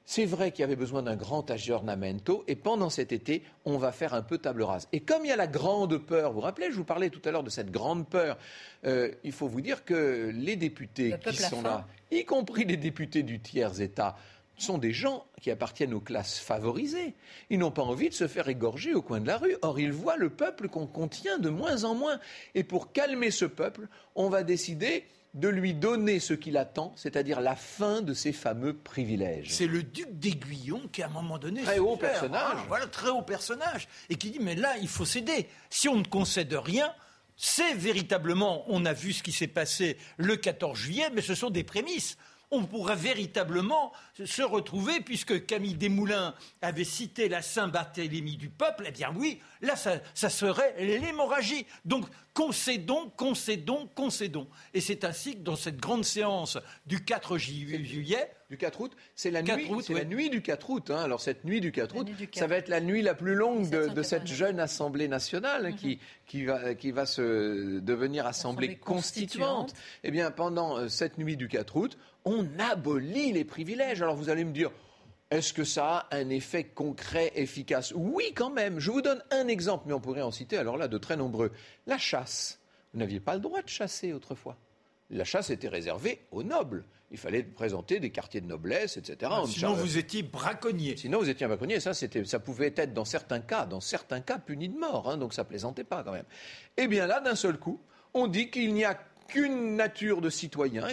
[0.09, 3.91] c'est vrai qu'il y avait besoin d'un grand aggiornamento, et pendant cet été, on va
[3.91, 4.87] faire un peu table rase.
[4.91, 7.21] Et comme il y a la grande peur, vous vous rappelez, je vous parlais tout
[7.25, 8.39] à l'heure de cette grande peur,
[8.85, 13.21] euh, il faut vous dire que les députés qui sont là, y compris les députés
[13.21, 14.17] du tiers-État,
[14.61, 17.15] sont des gens qui appartiennent aux classes favorisées.
[17.49, 19.55] Ils n'ont pas envie de se faire égorger au coin de la rue.
[19.61, 22.19] Or, ils voient le peuple qu'on contient de moins en moins.
[22.55, 27.39] Et pour calmer ce peuple, on va décider de lui donner ce qu'il attend, c'est-à-dire
[27.39, 29.51] la fin de ses fameux privilèges.
[29.51, 33.21] C'est le duc d'Aiguillon qui, à un moment donné, très haut personnage, voilà, très haut
[33.21, 35.47] personnage, et qui dit mais là, il faut céder.
[35.69, 36.91] Si on ne concède rien,
[37.37, 41.51] c'est véritablement, on a vu ce qui s'est passé le 14 juillet, mais ce sont
[41.51, 42.17] des prémices
[42.51, 43.91] on pourrait véritablement
[44.25, 49.75] se retrouver, puisque Camille Desmoulins avait cité la Saint-Barthélemy du peuple, eh bien oui, là,
[49.75, 51.65] ça, serait l'hémorragie.
[51.85, 54.47] Donc, concédons, concédons, concédons.
[54.73, 58.91] Et c'est ainsi que dans cette grande séance du 4 juillet, du 4 août.
[59.15, 60.89] C'est la, nuit, la nuit du 4 août.
[60.89, 61.01] Hein.
[61.03, 64.03] Alors cette nuit du 4 août, ça va être la nuit la plus longue de,
[64.03, 65.97] cette jeune Assemblée nationale hein, qui, mhm.
[66.25, 69.73] qui, va, qui va se devenir Assemblée, constituante.
[70.03, 74.01] Eh bien, pendant euh, cette nuit du 4 août, on abolit les privilèges.
[74.01, 74.71] Alors vous allez me dire,
[75.31, 77.93] est-ce que ça a un effet concret, efficace?
[77.95, 78.79] Oui, quand même.
[78.79, 81.51] Je vous donne un exemple, mais on pourrait en citer alors là de très nombreux.
[81.85, 82.59] La chasse.
[82.93, 84.57] Vous n'aviez pas le droit de chasser autrefois.
[85.11, 86.83] La chasse était réservée aux nobles.
[87.11, 89.31] Il fallait présenter des quartiers de noblesse, etc.
[89.33, 90.95] Ah, sinon, vous étiez braconnier.
[90.95, 91.79] Sinon, vous étiez un braconnier.
[91.79, 95.09] Ça, ça pouvait être dans certains cas, dans certains cas, puni de mort.
[95.09, 96.25] Hein, donc, ça plaisantait pas quand même.
[96.77, 97.81] Eh bien là, d'un seul coup,
[98.13, 100.85] on dit qu'il n'y a qu'une nature de citoyen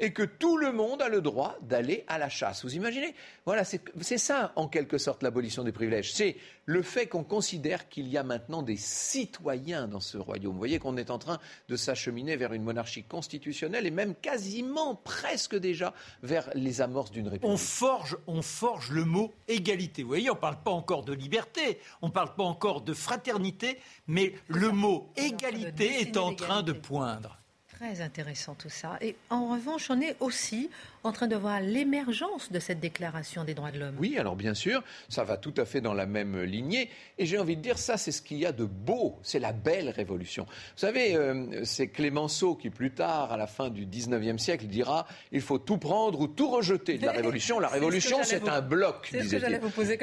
[0.00, 2.64] et que tout le monde a le droit d'aller à la chasse.
[2.64, 3.14] Vous imaginez
[3.46, 6.12] Voilà, c'est ça en quelque sorte l'abolition des privilèges.
[6.12, 10.52] C'est le fait qu'on considère qu'il y a maintenant des citoyens dans ce royaume.
[10.52, 14.94] Vous voyez qu'on est en train de s'acheminer vers une monarchie constitutionnelle et même quasiment
[14.94, 17.52] presque déjà vers les amorces d'une république.
[17.52, 20.02] On forge, on forge le mot égalité.
[20.02, 22.94] Vous voyez, on ne parle pas encore de liberté, on ne parle pas encore de
[22.94, 27.41] fraternité, mais le mot égalité est en train de poindre.
[27.82, 28.96] Très intéressant tout ça.
[29.00, 30.70] Et en revanche, on est aussi
[31.04, 33.96] en train de voir l'émergence de cette déclaration des droits de l'homme.
[33.98, 36.90] Oui, alors bien sûr, ça va tout à fait dans la même lignée.
[37.18, 39.18] Et j'ai envie de dire, ça, c'est ce qu'il y a de beau.
[39.22, 40.44] C'est la belle révolution.
[40.44, 45.06] Vous savez, euh, c'est Clémenceau qui, plus tard, à la fin du 19e siècle, dira
[45.32, 47.58] il faut tout prendre ou tout rejeter de la révolution.
[47.58, 49.60] La révolution, c'est un bloc, disait-il.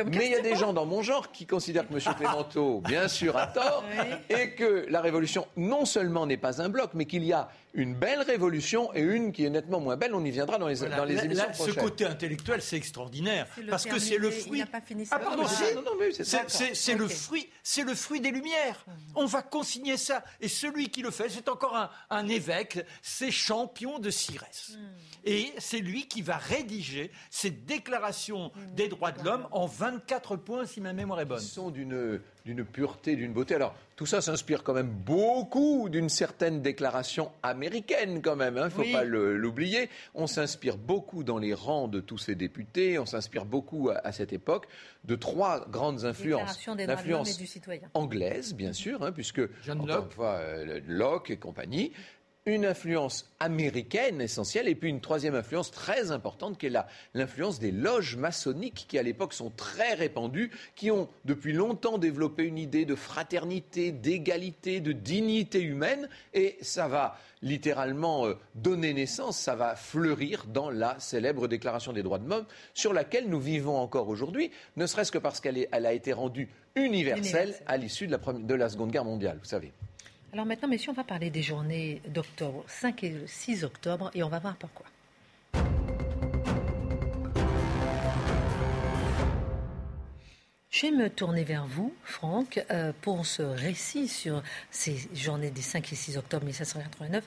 [0.08, 2.00] Mais il y a des gens dans mon genre qui considèrent que M.
[2.18, 3.86] Clémenceau, bien sûr, a tort,
[4.30, 7.94] et que la révolution, non seulement n'est pas un bloc, mais qu'il y a une
[7.94, 10.16] belle révolution et une qui est nettement moins belle.
[10.16, 13.86] On y viendra dans les, dans les émissions là, Ce côté intellectuel, c'est extraordinaire parce
[13.86, 14.63] que c'est le fruit.
[15.12, 15.43] ah pardon,
[16.73, 18.86] c'est le fruit, c'est le fruit des Lumières.
[19.15, 23.32] On va consigner ça et celui qui le fait, c'est encore un, un évêque, c'est
[23.32, 24.71] Champion de Cyrès.
[24.71, 24.78] Mmh.
[25.25, 28.75] Et c'est lui qui va rédiger cette déclaration mmh.
[28.75, 31.41] des droits de l'homme en 24 points, si ma mémoire est bonne.
[31.41, 33.54] Ils sont d'une d'une pureté, d'une beauté.
[33.54, 38.56] Alors, tout ça s'inspire quand même beaucoup d'une certaine déclaration américaine, quand même.
[38.56, 39.88] Il hein, ne faut pas l'oublier.
[40.16, 42.98] On s'inspire beaucoup dans les rangs de tous ces députés.
[42.98, 44.68] On s'inspire beaucoup à, cette époque
[45.04, 46.66] de trois grandes influences.
[46.66, 47.40] L'influence
[47.94, 50.14] anglaise, bien sûr, hein, puisque John Locke.
[50.14, 51.92] Fois, euh, Locke et compagnie
[52.54, 56.74] une influence américaine essentielle et puis une troisième influence très importante qui est
[57.14, 62.44] l'influence des loges maçonniques qui à l'époque sont très répandues, qui ont depuis longtemps développé
[62.44, 69.38] une idée de fraternité, d'égalité, de dignité humaine et ça va littéralement euh, donner naissance,
[69.38, 73.78] ça va fleurir dans la célèbre Déclaration des droits de l'homme sur laquelle nous vivons
[73.78, 78.54] encore aujourd'hui, ne serait-ce que parce qu'elle a été rendue universelle, à l'issue de de
[78.54, 79.72] la Seconde Guerre mondiale, vous savez.
[80.32, 84.30] Alors maintenant, messieurs, on va parler des journées d'octobre, 5 et 6 octobre, et on
[84.30, 84.86] va voir pourquoi.
[90.70, 95.63] Je vais me tourner vers vous, Franck, euh, pour ce récit sur ces journées des
[95.63, 97.24] 5 et 6 octobre 1789.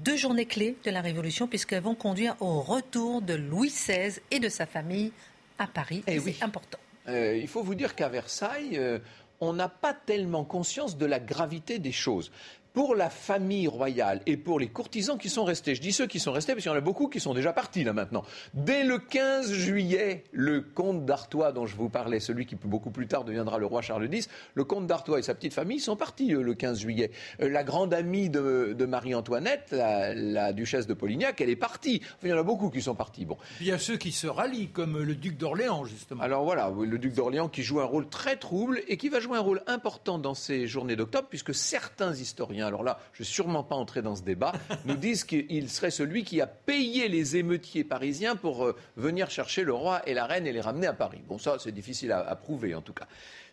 [0.00, 4.40] Deux journées clés de la Révolution, puisqu'elles vont conduire au retour de Louis XVI et
[4.40, 5.12] de sa famille
[5.60, 6.02] à Paris.
[6.08, 6.78] Eh et, c'est important.
[7.08, 8.98] Euh, il faut vous dire qu'à Versailles, euh,
[9.42, 12.30] on n'a pas tellement conscience de la gravité des choses
[12.72, 15.74] pour la famille royale et pour les courtisans qui sont restés.
[15.74, 17.52] Je dis ceux qui sont restés parce qu'il y en a beaucoup qui sont déjà
[17.52, 18.24] partis là maintenant.
[18.54, 23.06] Dès le 15 juillet, le comte d'Artois dont je vous parlais, celui qui beaucoup plus
[23.06, 26.28] tard deviendra le roi Charles X, le comte d'Artois et sa petite famille sont partis
[26.28, 27.10] le 15 juillet.
[27.40, 32.02] Euh, la grande amie de, Marie-Antoinette, la, duchesse de Polignac, elle est partie.
[32.22, 33.24] il y en a beaucoup qui sont partis.
[33.24, 33.36] Bon.
[33.60, 36.22] Il y a ceux qui se rallient, comme le duc d'Orléans, justement.
[36.22, 39.38] Alors voilà, le duc d'Orléans qui joue un rôle très trouble et qui va jouer
[39.38, 43.30] un rôle important dans ces journées d'octobre, puisque certains historiens alors là, je ne vais
[43.30, 44.52] sûrement pas entrer dans ce débat,
[44.84, 49.64] nous disent qu'il serait celui qui a payé les émeutiers parisiens pour euh, venir chercher
[49.64, 51.20] le roi et la reine et les ramener à Paris.
[51.28, 53.06] Bon, ça, c'est difficile à, prouver, en tout cas.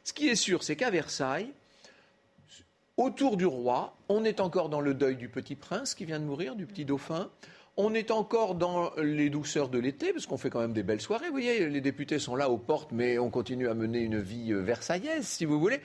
[0.04, 1.52] Ce qui est sûr, c'est qu'à Versailles,
[2.98, 6.26] autour du roi, on est encore dans le deuil du petit prince qui vient de
[6.26, 7.30] mourir, du petit dauphin.
[7.78, 11.00] On est encore dans les douceurs de l'été, parce qu'on fait quand même des belles
[11.00, 11.28] soirées.
[11.28, 14.52] Vous voyez, les députés sont là aux portes, mais on continue à mener une vie
[14.52, 15.80] euh, versaillaise, si vous voulez.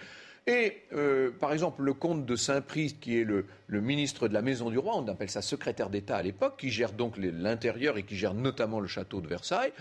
[0.47, 4.71] Et euh, par exemple, le comte de Saint-Prix, qui est le, ministre de la Maison
[4.71, 8.17] du Roi, on appelle ça secrétaire d'État à l'époque, qui gère donc l'intérieur et qui
[8.17, 9.73] gère notamment le château de Versailles,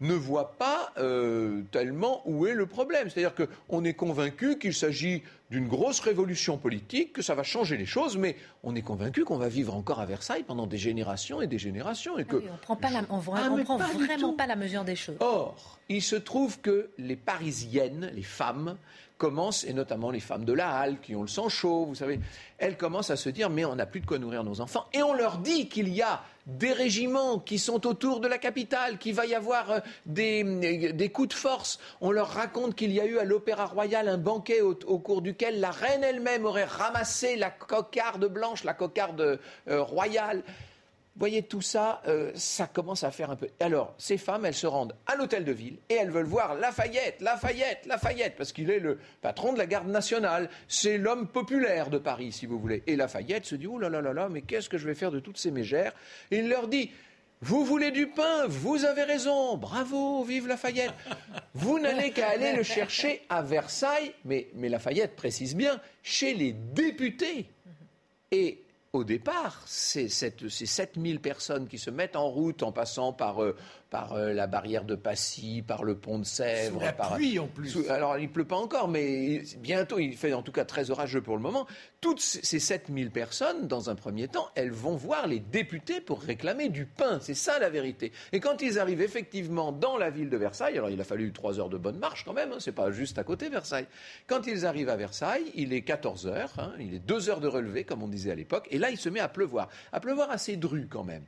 [0.00, 3.10] ne voit pas euh, tellement où est le problème.
[3.10, 7.84] C'est-à-dire qu'on est convaincu qu'il s'agit d'une grosse révolution politique, que ça va changer les
[7.84, 11.46] choses, mais on est convaincu qu'on va vivre encore à Versailles pendant des générations et
[11.46, 12.18] des générations.
[12.18, 12.36] Et ah que...
[12.36, 15.16] on ne prend, pas la, on, ah, prend vraiment pas la mesure des choses.
[15.20, 18.76] Or, il se trouve que les Parisiennes, les femmes,
[19.20, 22.18] commencent, et notamment les femmes de la halle qui ont le sang chaud, vous savez,
[22.56, 24.86] elles commencent à se dire mais on n'a plus de quoi nourrir nos enfants.
[24.94, 28.96] Et on leur dit qu'il y a des régiments qui sont autour de la capitale,
[28.96, 30.42] qu'il va y avoir euh, des,
[30.92, 31.78] des, coups de force.
[32.00, 35.60] On leur raconte qu'il y a eu à l'Opéra Royal un banquet au, cours duquel
[35.60, 40.42] la reine elle-même aurait ramassé la cocarde blanche, la cocarde euh, royale
[41.20, 43.48] voyez, tout ça, euh, ça commence à faire un peu.
[43.60, 47.20] Alors, ces femmes, elles se rendent à l'hôtel de ville et elles veulent voir Lafayette,
[47.20, 50.48] Lafayette, Lafayette, parce qu'il est le patron de la garde nationale.
[50.66, 52.82] C'est l'homme populaire de Paris, si vous voulez.
[52.86, 55.10] Et Lafayette se dit, oh là là là là, mais qu'est-ce que je vais faire
[55.10, 55.92] de toutes ces mégères?
[56.30, 56.90] Et il leur dit,
[57.42, 60.92] vous voulez du pain, vous avez raison, bravo, vive Lafayette.
[61.54, 66.52] Vous n'allez qu'à aller le chercher à Versailles, mais, mais Lafayette précise bien, chez les
[66.52, 67.46] députés.
[68.30, 68.62] Et
[68.92, 73.54] au départ, c'est ces 7000 personnes qui se mettent en route en passant par euh,
[73.90, 76.78] par euh, la barrière de Passy, par le pont de Sèvres.
[76.78, 77.76] Sous la par, pluie en plus.
[77.90, 81.20] alors il ne pleut pas encore, mais bientôt, il fait en tout cas très orageux
[81.20, 81.66] pour le moment.
[82.00, 86.68] Toutes ces 7000 personnes, dans un premier temps, elles vont voir les députés pour réclamer
[86.68, 87.18] du pain.
[87.20, 88.12] C'est ça la vérité.
[88.32, 91.58] Et quand ils arrivent effectivement dans la ville de Versailles, alors il a fallu trois
[91.58, 93.86] heures de bonne marche quand même, hein, c'est pas juste à côté Versailles.
[94.28, 97.48] Quand ils arrivent à Versailles, il est 14 heures, hein, il est 2 heures de
[97.48, 99.68] relevé comme on disait à l'époque, et là il se met à pleuvoir.
[99.92, 101.24] À pleuvoir assez dru quand même.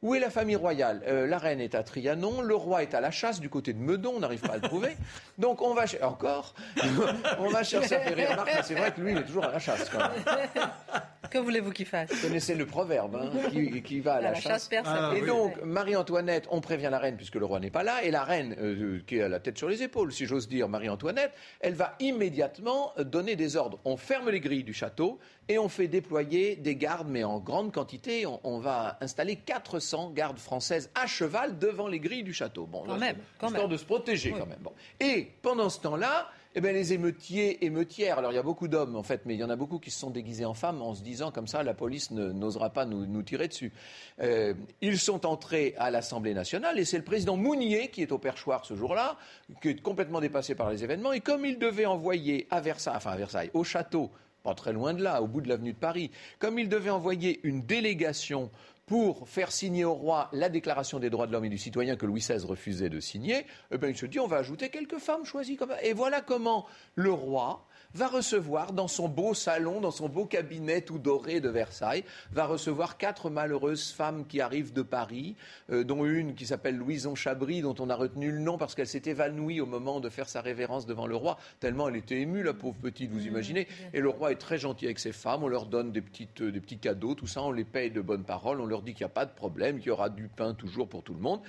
[0.00, 1.02] Où est la famille royale?
[1.08, 3.80] Euh, La reine est à Trianon, le roi est à la chasse du côté de
[3.80, 4.96] Meudon, on n'arrive pas à le trouver.
[5.38, 6.54] Donc on va encore,
[7.40, 9.44] on va chercher à faire rire Marc, mais c'est vrai que lui il est toujours
[9.44, 10.68] à la chasse quand même.
[11.30, 12.10] Que voulez-vous qu'il fasse?
[12.10, 13.50] Vous connaissez le proverbe, hein,
[13.84, 14.70] qui, va à, la, chasse.
[14.86, 18.10] Ah, et donc Marie-Antoinette, on prévient la reine puisque le roi n'est pas là, et
[18.10, 21.74] la reine euh, qui a la tête sur les épaules, si j'ose dire, Marie-Antoinette, elle
[21.74, 23.78] va immédiatement donner des ordres.
[23.84, 25.18] On ferme les grilles du château
[25.48, 28.24] et on fait déployer des gardes, mais en grande quantité.
[28.26, 32.66] On, va installer 400 gardes françaises à cheval devant les grilles du château.
[32.66, 34.58] Bon, quand même, histoire de se protéger quand même.
[35.00, 38.96] Et pendant ce temps-là, eh bien, les émeutiers, émeutières, alors il y a beaucoup d'hommes
[38.96, 40.94] en fait, mais il y en a beaucoup qui se sont déguisés en femmes en
[40.94, 43.72] se disant comme ça, la police n'osera pas nous, tirer dessus.
[44.20, 48.18] Euh, ils sont entrés à l'Assemblée nationale et c'est le président Mounier qui est au
[48.18, 49.16] perchoir ce jour-là,
[49.60, 51.12] qui est complètement dépassé par les événements.
[51.12, 54.10] Et comme il devait envoyer à Versailles, enfin à Versailles, au château,
[54.54, 57.62] très loin de là, au bout de l'avenue de Paris, comme il devait envoyer une
[57.62, 58.50] délégation
[58.86, 62.06] pour faire signer au roi la déclaration des droits de l'homme et du citoyen que
[62.06, 65.26] Louis XVI refusait de signer, eh bien, il se dit on va ajouter quelques femmes
[65.26, 70.08] choisies comme Et voilà comment le roi va recevoir dans son beau salon, dans son
[70.08, 75.36] beau cabinet tout doré de Versailles, va recevoir quatre malheureuses femmes qui arrivent de Paris,
[75.70, 78.86] euh, dont une qui s'appelle Louison Chabry, dont on a retenu le nom parce qu'elle
[78.86, 82.42] s'est évanouie au moment de faire sa révérence devant le roi, tellement elle était émue,
[82.42, 83.68] la pauvre petite, vous mmh, imaginez.
[83.94, 86.52] Et le roi est très gentil avec ses femmes, on leur donne des, petites, euh,
[86.52, 89.04] des petits cadeaux, tout ça, on les paye de bonnes paroles, on leur dit qu'il
[89.04, 91.40] n'y a pas de problème, qu'il y aura du pain toujours pour tout le monde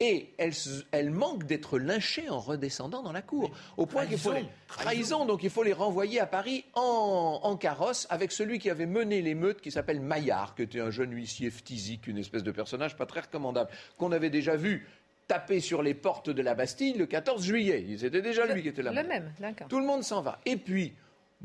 [0.00, 3.50] et elle, manque d'être lynchée en redescendant dans la cour.
[3.76, 4.44] Au point qu'il faut les...
[4.66, 9.22] trahison, donc il faut les renvoyer à Paris en, carrosse avec celui qui avait mené
[9.22, 13.06] l'émeute qui s'appelle Maillard, qui était un jeune huissier phthisique, une espèce de personnage pas
[13.06, 14.88] très recommandable, qu'on avait déjà vu
[15.28, 17.96] taper sur les portes de la Bastille le 14 juillet.
[17.96, 18.92] C'était déjà lui qui était là.
[18.92, 19.68] Le même, d'accord.
[19.68, 20.40] Tout le monde s'en va.
[20.44, 20.92] Et puis,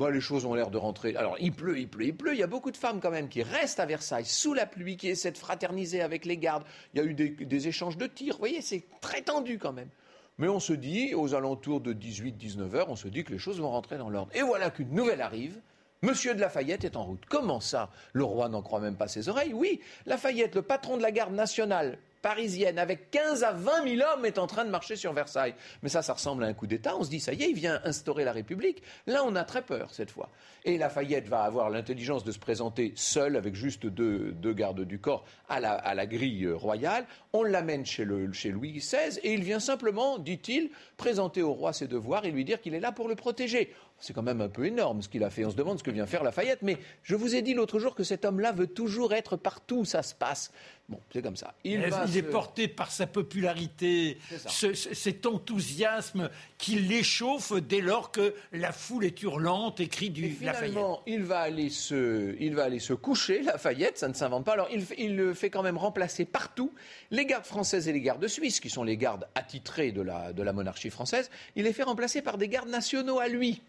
[0.08, 1.16] les choses ont l'air de rentrer.
[1.18, 2.34] Alors, il pleut, il pleut, il pleut.
[2.34, 4.96] Il y a beaucoup de femmes quand même qui restent à Versailles sous la pluie,
[4.96, 6.64] qui essaient de fraterniser avec les gardes.
[6.94, 8.36] Il y a eu des, échanges de tirs.
[8.36, 9.90] Vous voyez, c'est très tendu quand même.
[10.38, 13.60] Mais on se dit, aux alentours de 18-19 heures, on se dit que les choses
[13.60, 14.32] vont rentrer dans l'ordre.
[14.34, 15.60] Et voilà qu'une nouvelle arrive.
[16.02, 17.26] Monsieur de Lafayette est en route.
[17.28, 17.90] Comment ça?
[18.14, 19.52] Le roi n'en croit même pas ses oreilles?
[19.54, 24.26] Oui, Lafayette, le patron de la garde nationale, parisienne avec 15 à 20 000 hommes
[24.26, 25.56] est en train de marcher sur Versailles.
[25.82, 26.96] Mais ça, ça ressemble à un coup d'État.
[26.98, 28.82] On se dit, ça y est, il vient instaurer la République.
[29.08, 30.30] Là, on a très peur cette fois.
[30.66, 35.26] Et Lafayette va avoir l'intelligence de se présenter seul, avec juste deux, gardes du corps,
[35.48, 37.06] à la, grille royale.
[37.34, 42.26] On l'amène chez, Louis XVI et il vient simplement, dit-il, présenter au roi ses devoirs
[42.26, 43.74] et lui dire qu'il est là pour le protéger.
[44.00, 45.46] C'est quand même un peu énorme ce qu'il a fait.
[45.46, 46.62] On se demande ce que vient faire Lafayette.
[46.62, 49.86] Mais je vous ai dit l'autre jour que cet homme-là veut toujours être partout où
[49.86, 50.52] ça se passe.
[50.90, 51.54] Bon, c'est comme ça.
[51.64, 59.06] Il, est porté par sa popularité, cet enthousiasme qui l'échauffe dès lors que la foule
[59.06, 62.94] est hurlante et crie du et finalement, il va aller se, il va aller se
[62.94, 64.54] coucher, Lafayette, ça ne s'invente pas.
[64.54, 66.74] Alors, il, il, le fait quand même remplacer partout
[67.12, 70.42] les gardes françaises et les gardes suisses, qui sont les gardes attitrés de la, de
[70.42, 71.30] la monarchie française.
[71.56, 73.62] Il les fait remplacer par des gardes nationaux à lui.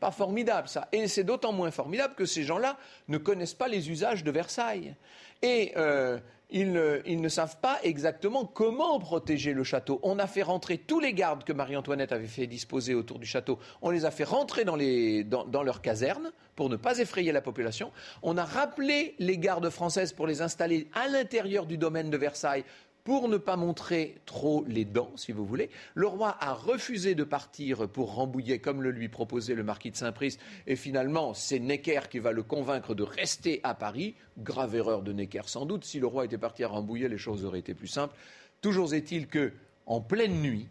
[0.00, 0.88] Pas formidable ça.
[0.92, 2.76] Et c'est d'autant moins formidable que ces gens-là
[3.08, 4.94] ne connaissent pas les usages de Versailles.
[5.42, 6.18] Et euh,
[6.50, 9.98] ils, ne savent pas exactement comment protéger le château.
[10.02, 13.58] On a fait rentrer tous les gardes que Marie-Antoinette avait fait disposer autour du château.
[13.82, 17.32] On les a fait rentrer dans, les, dans, dans leurs casernes pour ne pas effrayer
[17.32, 17.90] la population.
[18.22, 22.64] On a rappelé les gardes françaises pour les installer à l'intérieur du domaine de Versailles
[23.04, 27.22] pour ne pas montrer trop les dents, si vous voulez, le roi a refusé de
[27.22, 30.40] partir pour Rambouillet comme le lui proposait le marquis de Saint-Priest.
[30.66, 34.14] Et finalement, c'est Necker qui va le convaincre de rester à Paris.
[34.38, 35.84] Grave erreur de Necker, sans doute.
[35.84, 38.14] Si le roi était parti à Rambouillet, les choses auraient été plus simples.
[38.62, 39.52] Toujours est-il que,
[39.84, 40.66] en pleine nuit,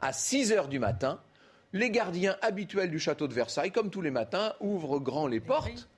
[0.00, 1.20] à 6 heures du matin,
[1.72, 5.88] les gardiens habituels du château de Versailles, comme tous les matins, ouvrent grand les portes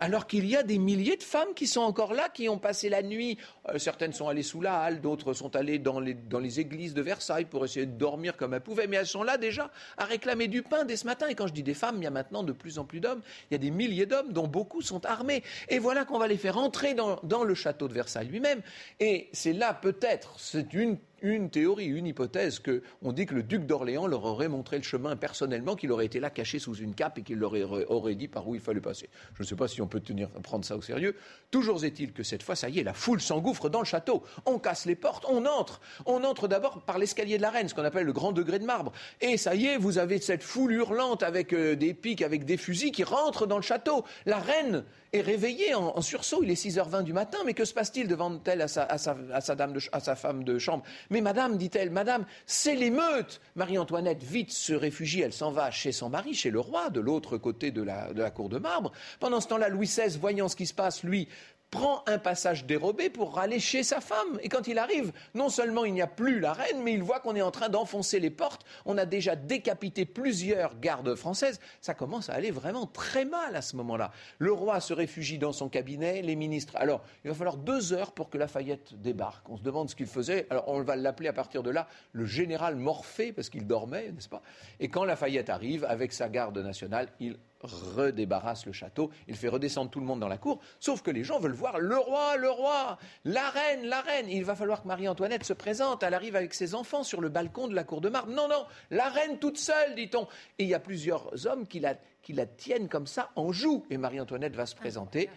[0.00, 2.88] alors qu'il y a des milliers de femmes qui sont encore là, qui ont passé
[2.88, 3.38] la nuit.
[3.68, 7.44] Euh, certaines sont allées sous la halle, d'autres sont allées dans les, églises de Versailles
[7.44, 10.62] pour essayer de dormir comme elles pouvaient, mais elles sont là déjà à réclamer du
[10.62, 11.28] pain dès ce matin.
[11.28, 13.20] Et quand je dis des femmes, il y a maintenant de plus en plus d'hommes.
[13.50, 15.44] Il y a des milliers d'hommes dont beaucoup sont armés.
[15.68, 18.62] Et voilà qu'on va les faire entrer dans, dans le château de Versailles lui-même.
[18.98, 23.42] Et c'est là peut-être, c'est une une théorie, une hypothèse que on dit que le
[23.42, 26.94] duc d'Orléans leur aurait montré le chemin personnellement, qu'il aurait été là caché sous une
[26.94, 27.52] cape et qu'il leur
[27.90, 29.08] aurait, dit par où il fallait passer.
[29.34, 31.16] Je ne sais pas si on peut tenir, prendre ça au sérieux.
[31.50, 34.22] Toujours est-il que cette fois, ça y est, la foule s'engouffre dans le château.
[34.46, 35.80] On casse les portes, on entre.
[36.06, 38.64] On entre d'abord par l'escalier de la reine, ce qu'on appelle le grand degré de
[38.64, 38.92] marbre.
[39.20, 42.56] Et ça y est, vous avez cette foule hurlante avec euh, des pics, avec des
[42.56, 44.04] fusils qui rentrent dans le château.
[44.26, 46.42] La reine est réveillée en, sursaut.
[46.42, 50.58] Il est 6h20 du matin, mais que se passe-t-il devant elle à sa, femme de
[50.58, 50.84] chambre?
[51.10, 53.40] Mais madame, dit-elle, madame, c'est l'émeute.
[53.56, 57.38] Marie-Antoinette, vite, se réfugie, elle s'en va chez son mari, chez le roi, de l'autre
[57.38, 58.92] côté de la cour de marbre.
[59.18, 61.28] Pendant ce temps-là, Louis XVI, voyant ce qui se passe, lui,
[61.70, 64.38] prend un passage dérobé pour aller chez sa femme.
[64.42, 67.20] Et quand il arrive, non seulement il n'y a plus la reine, mais il voit
[67.20, 68.64] qu'on est en train d'enfoncer les portes.
[68.84, 71.60] On a déjà décapité plusieurs gardes françaises.
[71.80, 74.10] Ça commence à aller vraiment très mal à ce moment-là.
[74.38, 76.74] Le roi se réfugie dans son cabinet, les ministres.
[76.76, 79.48] Alors, il va falloir deux heures pour que Lafayette débarque.
[79.48, 80.46] On se demande ce qu'il faisait.
[80.50, 84.28] Alors, on va l'appeler à partir de là le général Morphée, parce qu'il dormait, n'est-ce
[84.28, 84.42] pas?
[84.80, 89.90] Et quand Lafayette arrive, avec sa garde nationale, il redébarrasse le château, il fait redescendre
[89.90, 92.50] tout le monde dans la cour, sauf que les gens veulent voir le roi, le
[92.50, 94.28] roi, la reine, la reine.
[94.28, 97.68] Il va falloir que Marie-Antoinette se présente, elle arrive avec ses enfants sur le balcon
[97.68, 98.32] de la cour de marbre.
[98.32, 100.26] Non, non, la reine toute seule, dit-on.
[100.58, 103.84] Et il y a plusieurs hommes qui la, qui la tiennent comme ça en joue.
[103.90, 105.28] Et Marie-Antoinette va se présenter.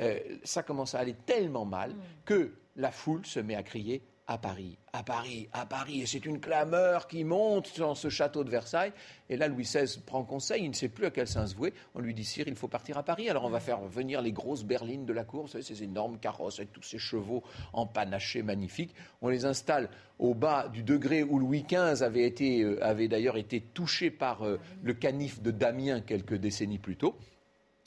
[0.00, 2.00] Euh, ça commence à aller tellement mal mm.
[2.24, 6.02] que la foule se met à crier à Paris, à Paris, à Paris.
[6.02, 8.92] Et c'est une clameur qui monte dans ce château de Versailles.
[9.30, 11.72] Et là, Louis XVI prend conseil, il ne sait plus à quel sens se vouer.
[11.94, 13.30] On lui dit, Sire, il faut partir à Paris.
[13.30, 16.18] Alors on va faire venir les grosses berlines de la cour, vous savez, ces énormes
[16.18, 18.94] carrosses avec tous ces chevaux empanachés magnifiques.
[19.22, 24.10] On les installe au bas du degré où Louis XV euh, avait d'ailleurs été touché
[24.10, 27.16] par euh, le canif de Damien quelques décennies plus tôt.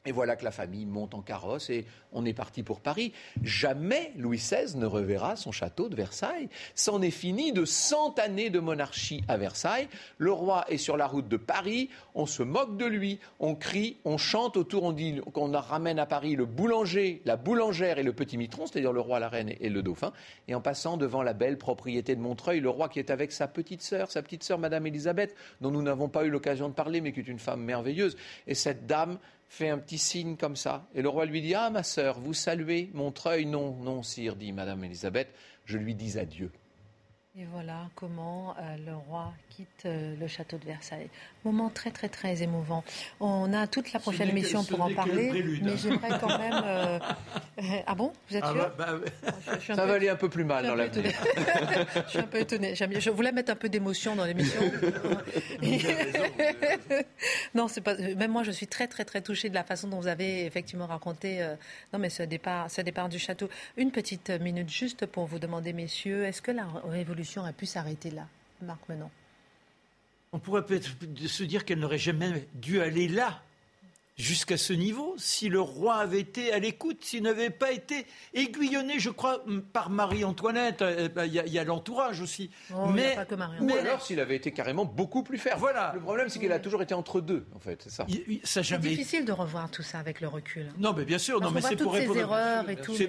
[0.06, 3.14] Et voilà que la famille monte en carrosse et on est parti pour Paris.
[3.44, 6.50] Jamais Louis XVI ne reverra son château de Versailles.
[6.74, 9.88] C'en est fini de cent années de monarchie à Versailles.
[10.18, 11.90] Le roi est sur la route de Paris.
[12.16, 13.20] On se moque de lui.
[13.40, 14.84] On crie, on chante autour.
[14.84, 18.94] On dit qu'on ramène à Paris le boulanger, la boulangère et le petit mitron, c'est-à-dire
[18.94, 20.14] le roi, la reine et le dauphin.
[20.48, 23.48] Et en passant devant la belle propriété de Montreuil, le roi qui est avec sa
[23.48, 27.02] petite sœur, sa petite sœur, Madame Élisabeth, dont nous n'avons pas eu l'occasion de parler,
[27.02, 28.18] mais qui est une femme merveilleuse.
[28.48, 29.20] Et cette dame
[29.52, 30.88] fait un petit signe comme ça.
[30.96, 34.54] Et le roi lui dit Ah, ma sœur, vous saluez Montreuil Non, non, sire, dit
[34.54, 35.28] Madame Élisabeth,
[35.66, 36.52] je lui dis adieu.
[37.40, 41.08] Et voilà comment euh, le roi quitte euh, le château de Versailles.
[41.46, 42.84] Moment très très très émouvant.
[43.22, 46.62] On a toute la prochaine émission pour en parler, mais j'aimerais quand même.
[46.66, 47.00] Euh,
[47.88, 48.12] ah bon?
[48.30, 48.72] Vous êtes ah sûr?
[48.78, 51.10] bah, bah, Ça va aller un peu plus mal dans l'avenir.
[52.06, 52.76] je suis un peu étonné.
[52.76, 54.62] Je voulais mettre un peu d'émotion dans l'émission.
[57.56, 57.96] non, c'est pas.
[57.96, 60.86] Même moi, je suis très très très touchée de la façon dont vous avez effectivement
[60.86, 61.40] raconté.
[61.94, 63.48] non, mais ce départ, ce départ du château.
[63.78, 68.12] Une petite minute juste pour vous demander, messieurs, est-ce que la révolution a pu s'arrêter
[68.12, 68.28] là,
[68.62, 69.10] Marc Menon?
[70.34, 70.90] On pourrait peut-être
[71.28, 73.42] se dire qu'elle n'aurait jamais dû aller là
[74.18, 79.00] jusqu'à ce niveau, si le roi avait été à l'écoute, s'il n'avait pas été aiguillonné,
[79.00, 79.44] je crois,
[79.74, 82.52] par Marie-Antoinette, euh, bah, il y a, l'entourage aussi.
[82.74, 85.60] Oh, mais, pas que Marie mais alors s'il avait été carrément beaucoup plus ferme.
[85.60, 85.92] Voilà.
[85.96, 88.06] Le problème, c'est qu'il a toujours été entre deux, en fait, c'est ça.
[88.44, 90.68] C'est difficile de revoir tout ça avec le recul.
[90.78, 92.38] Non, mais bien sûr, non, mais c'est pour répondre.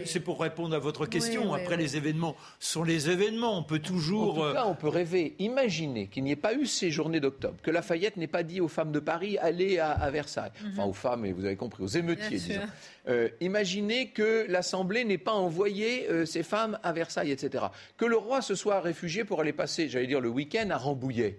[0.04, 1.54] C'est pour répondre à votre question.
[1.54, 3.58] Après, les événements sont les événements.
[3.58, 4.38] On peut toujours.
[4.38, 5.34] En tout cas, on peut rêver.
[5.38, 8.68] Imaginez qu'il n'y ait pas eu ces journées d'octobre, que Lafayette n'ait pas dit aux
[8.68, 10.52] femmes de Paris allez à, Versailles.
[10.92, 12.60] Mhm femmes, et vous avez compris, aux émeutiers, disons.
[13.08, 17.64] Euh, imaginez que l'Assemblée n'ait pas envoyé euh, ces femmes à Versailles, etc.
[17.96, 21.38] Que le roi se soit réfugié pour aller passer, j'allais dire, le week-end à Rambouillet.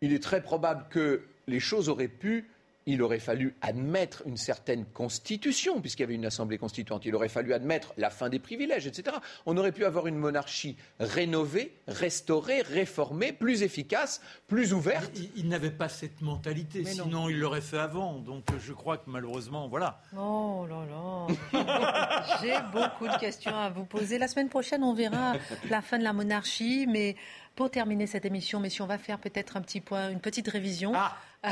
[0.00, 2.48] Il est très probable que les choses auraient pu
[2.88, 7.04] il aurait fallu admettre une certaine constitution, puisqu'il y avait une assemblée constituante.
[7.04, 9.18] Il aurait fallu admettre la fin des privilèges, etc.
[9.44, 15.12] On aurait pu avoir une monarchie rénovée, restaurée, réformée, plus efficace, plus ouverte.
[15.36, 18.14] Il, n'avait pas cette mentalité, sinon il l'aurait fait avant.
[18.20, 20.00] Donc je crois que malheureusement, voilà.
[20.16, 24.16] Oh là là, j'ai beaucoup de questions à vous poser.
[24.16, 25.34] La semaine prochaine, on verra
[25.68, 27.16] la fin de la monarchie, mais
[27.54, 30.92] pour terminer cette émission, messieurs, on va faire peut-être un petit point, une petite révision.
[30.94, 31.18] Ah.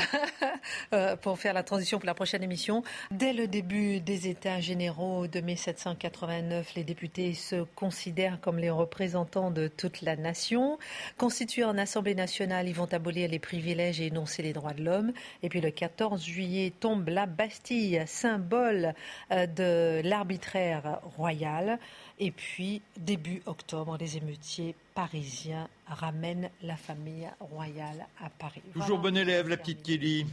[0.93, 2.82] Euh, pour faire la transition pour la prochaine émission.
[3.11, 9.51] Dès le début des États généraux de 1789, les députés se considèrent comme les représentants
[9.51, 10.78] de toute la nation.
[11.18, 15.12] Constitués en Assemblée nationale, ils vont abolir les privilèges et énoncer les droits de l'homme.
[15.43, 18.95] Et puis le 14 juillet tombe la Bastille, symbole
[19.32, 21.78] euh, de l'arbitraire royal.
[22.19, 28.62] Et puis, début octobre, les émeutiers parisiens ramènent la famille royale à Paris.
[28.73, 30.25] Toujours bon élève, la petite Kelly.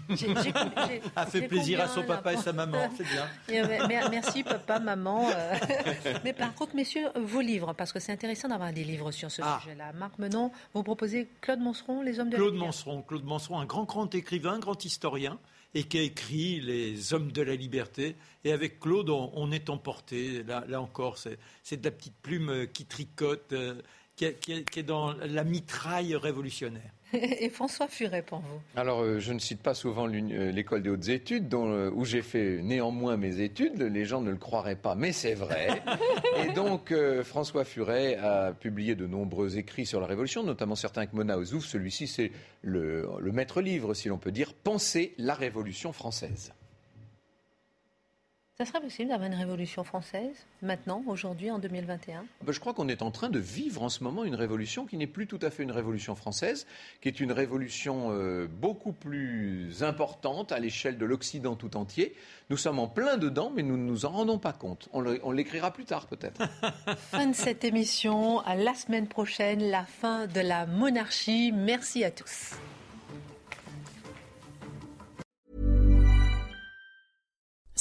[1.18, 4.10] A fait plaisir à son papa et sa maman, c'est bien.
[4.10, 5.28] Merci papa, maman.
[5.30, 5.56] Euh.
[6.24, 9.42] Mais par contre, messieurs, vos livres, parce que c'est intéressant d'avoir des livres sur ce
[9.44, 9.60] ah.
[9.62, 9.92] sujet-là.
[9.92, 13.84] Marc Menon, vous proposez Claude Monceron, Les Hommes de Claude Monceron, Claude Monceron, un grand,
[13.84, 15.38] grand écrivain, un grand historien
[15.76, 18.16] et qui a écrit Les Hommes de la Liberté.
[18.44, 20.44] Et avec Claude, on, est emporté.
[20.44, 23.76] Là, encore, c'est de la petite plume qui tricote, euh,
[24.16, 26.92] qui, est dans la mitraille révolutionnaire.
[27.14, 31.10] Et François Furet pour vous Alors, euh, je ne cite pas souvent l'école des hautes
[31.10, 33.82] études, dont, où j'ai fait néanmoins mes études.
[33.82, 35.82] Les gens ne le croiraient pas, mais c'est vrai.
[36.44, 36.94] Et donc,
[37.24, 41.66] François Furet a publié de nombreux écrits sur la Révolution, notamment certains avec Mona Ozouf.
[41.66, 46.54] Celui-ci, c'est le, le maître livre, si l'on peut dire, Penser la Révolution française.
[48.60, 52.88] Ça serait possible d'avoir une révolution française maintenant, aujourd'hui, en 2021 ben, Je crois qu'on
[52.88, 55.50] est en train de vivre en ce moment une révolution qui n'est plus tout à
[55.50, 56.68] fait une révolution française,
[57.02, 62.14] qui est une révolution euh, beaucoup plus importante à l'échelle de l'Occident tout entier.
[62.52, 64.88] Nous sommes en plein dedans, mais nous ne nous en rendons pas compte.
[64.94, 66.44] On l'écrira plus tard peut-être.
[66.98, 68.42] fin de cette émission.
[68.42, 71.52] À la semaine prochaine, la fin de la monarchie.
[71.52, 72.52] Merci à tous.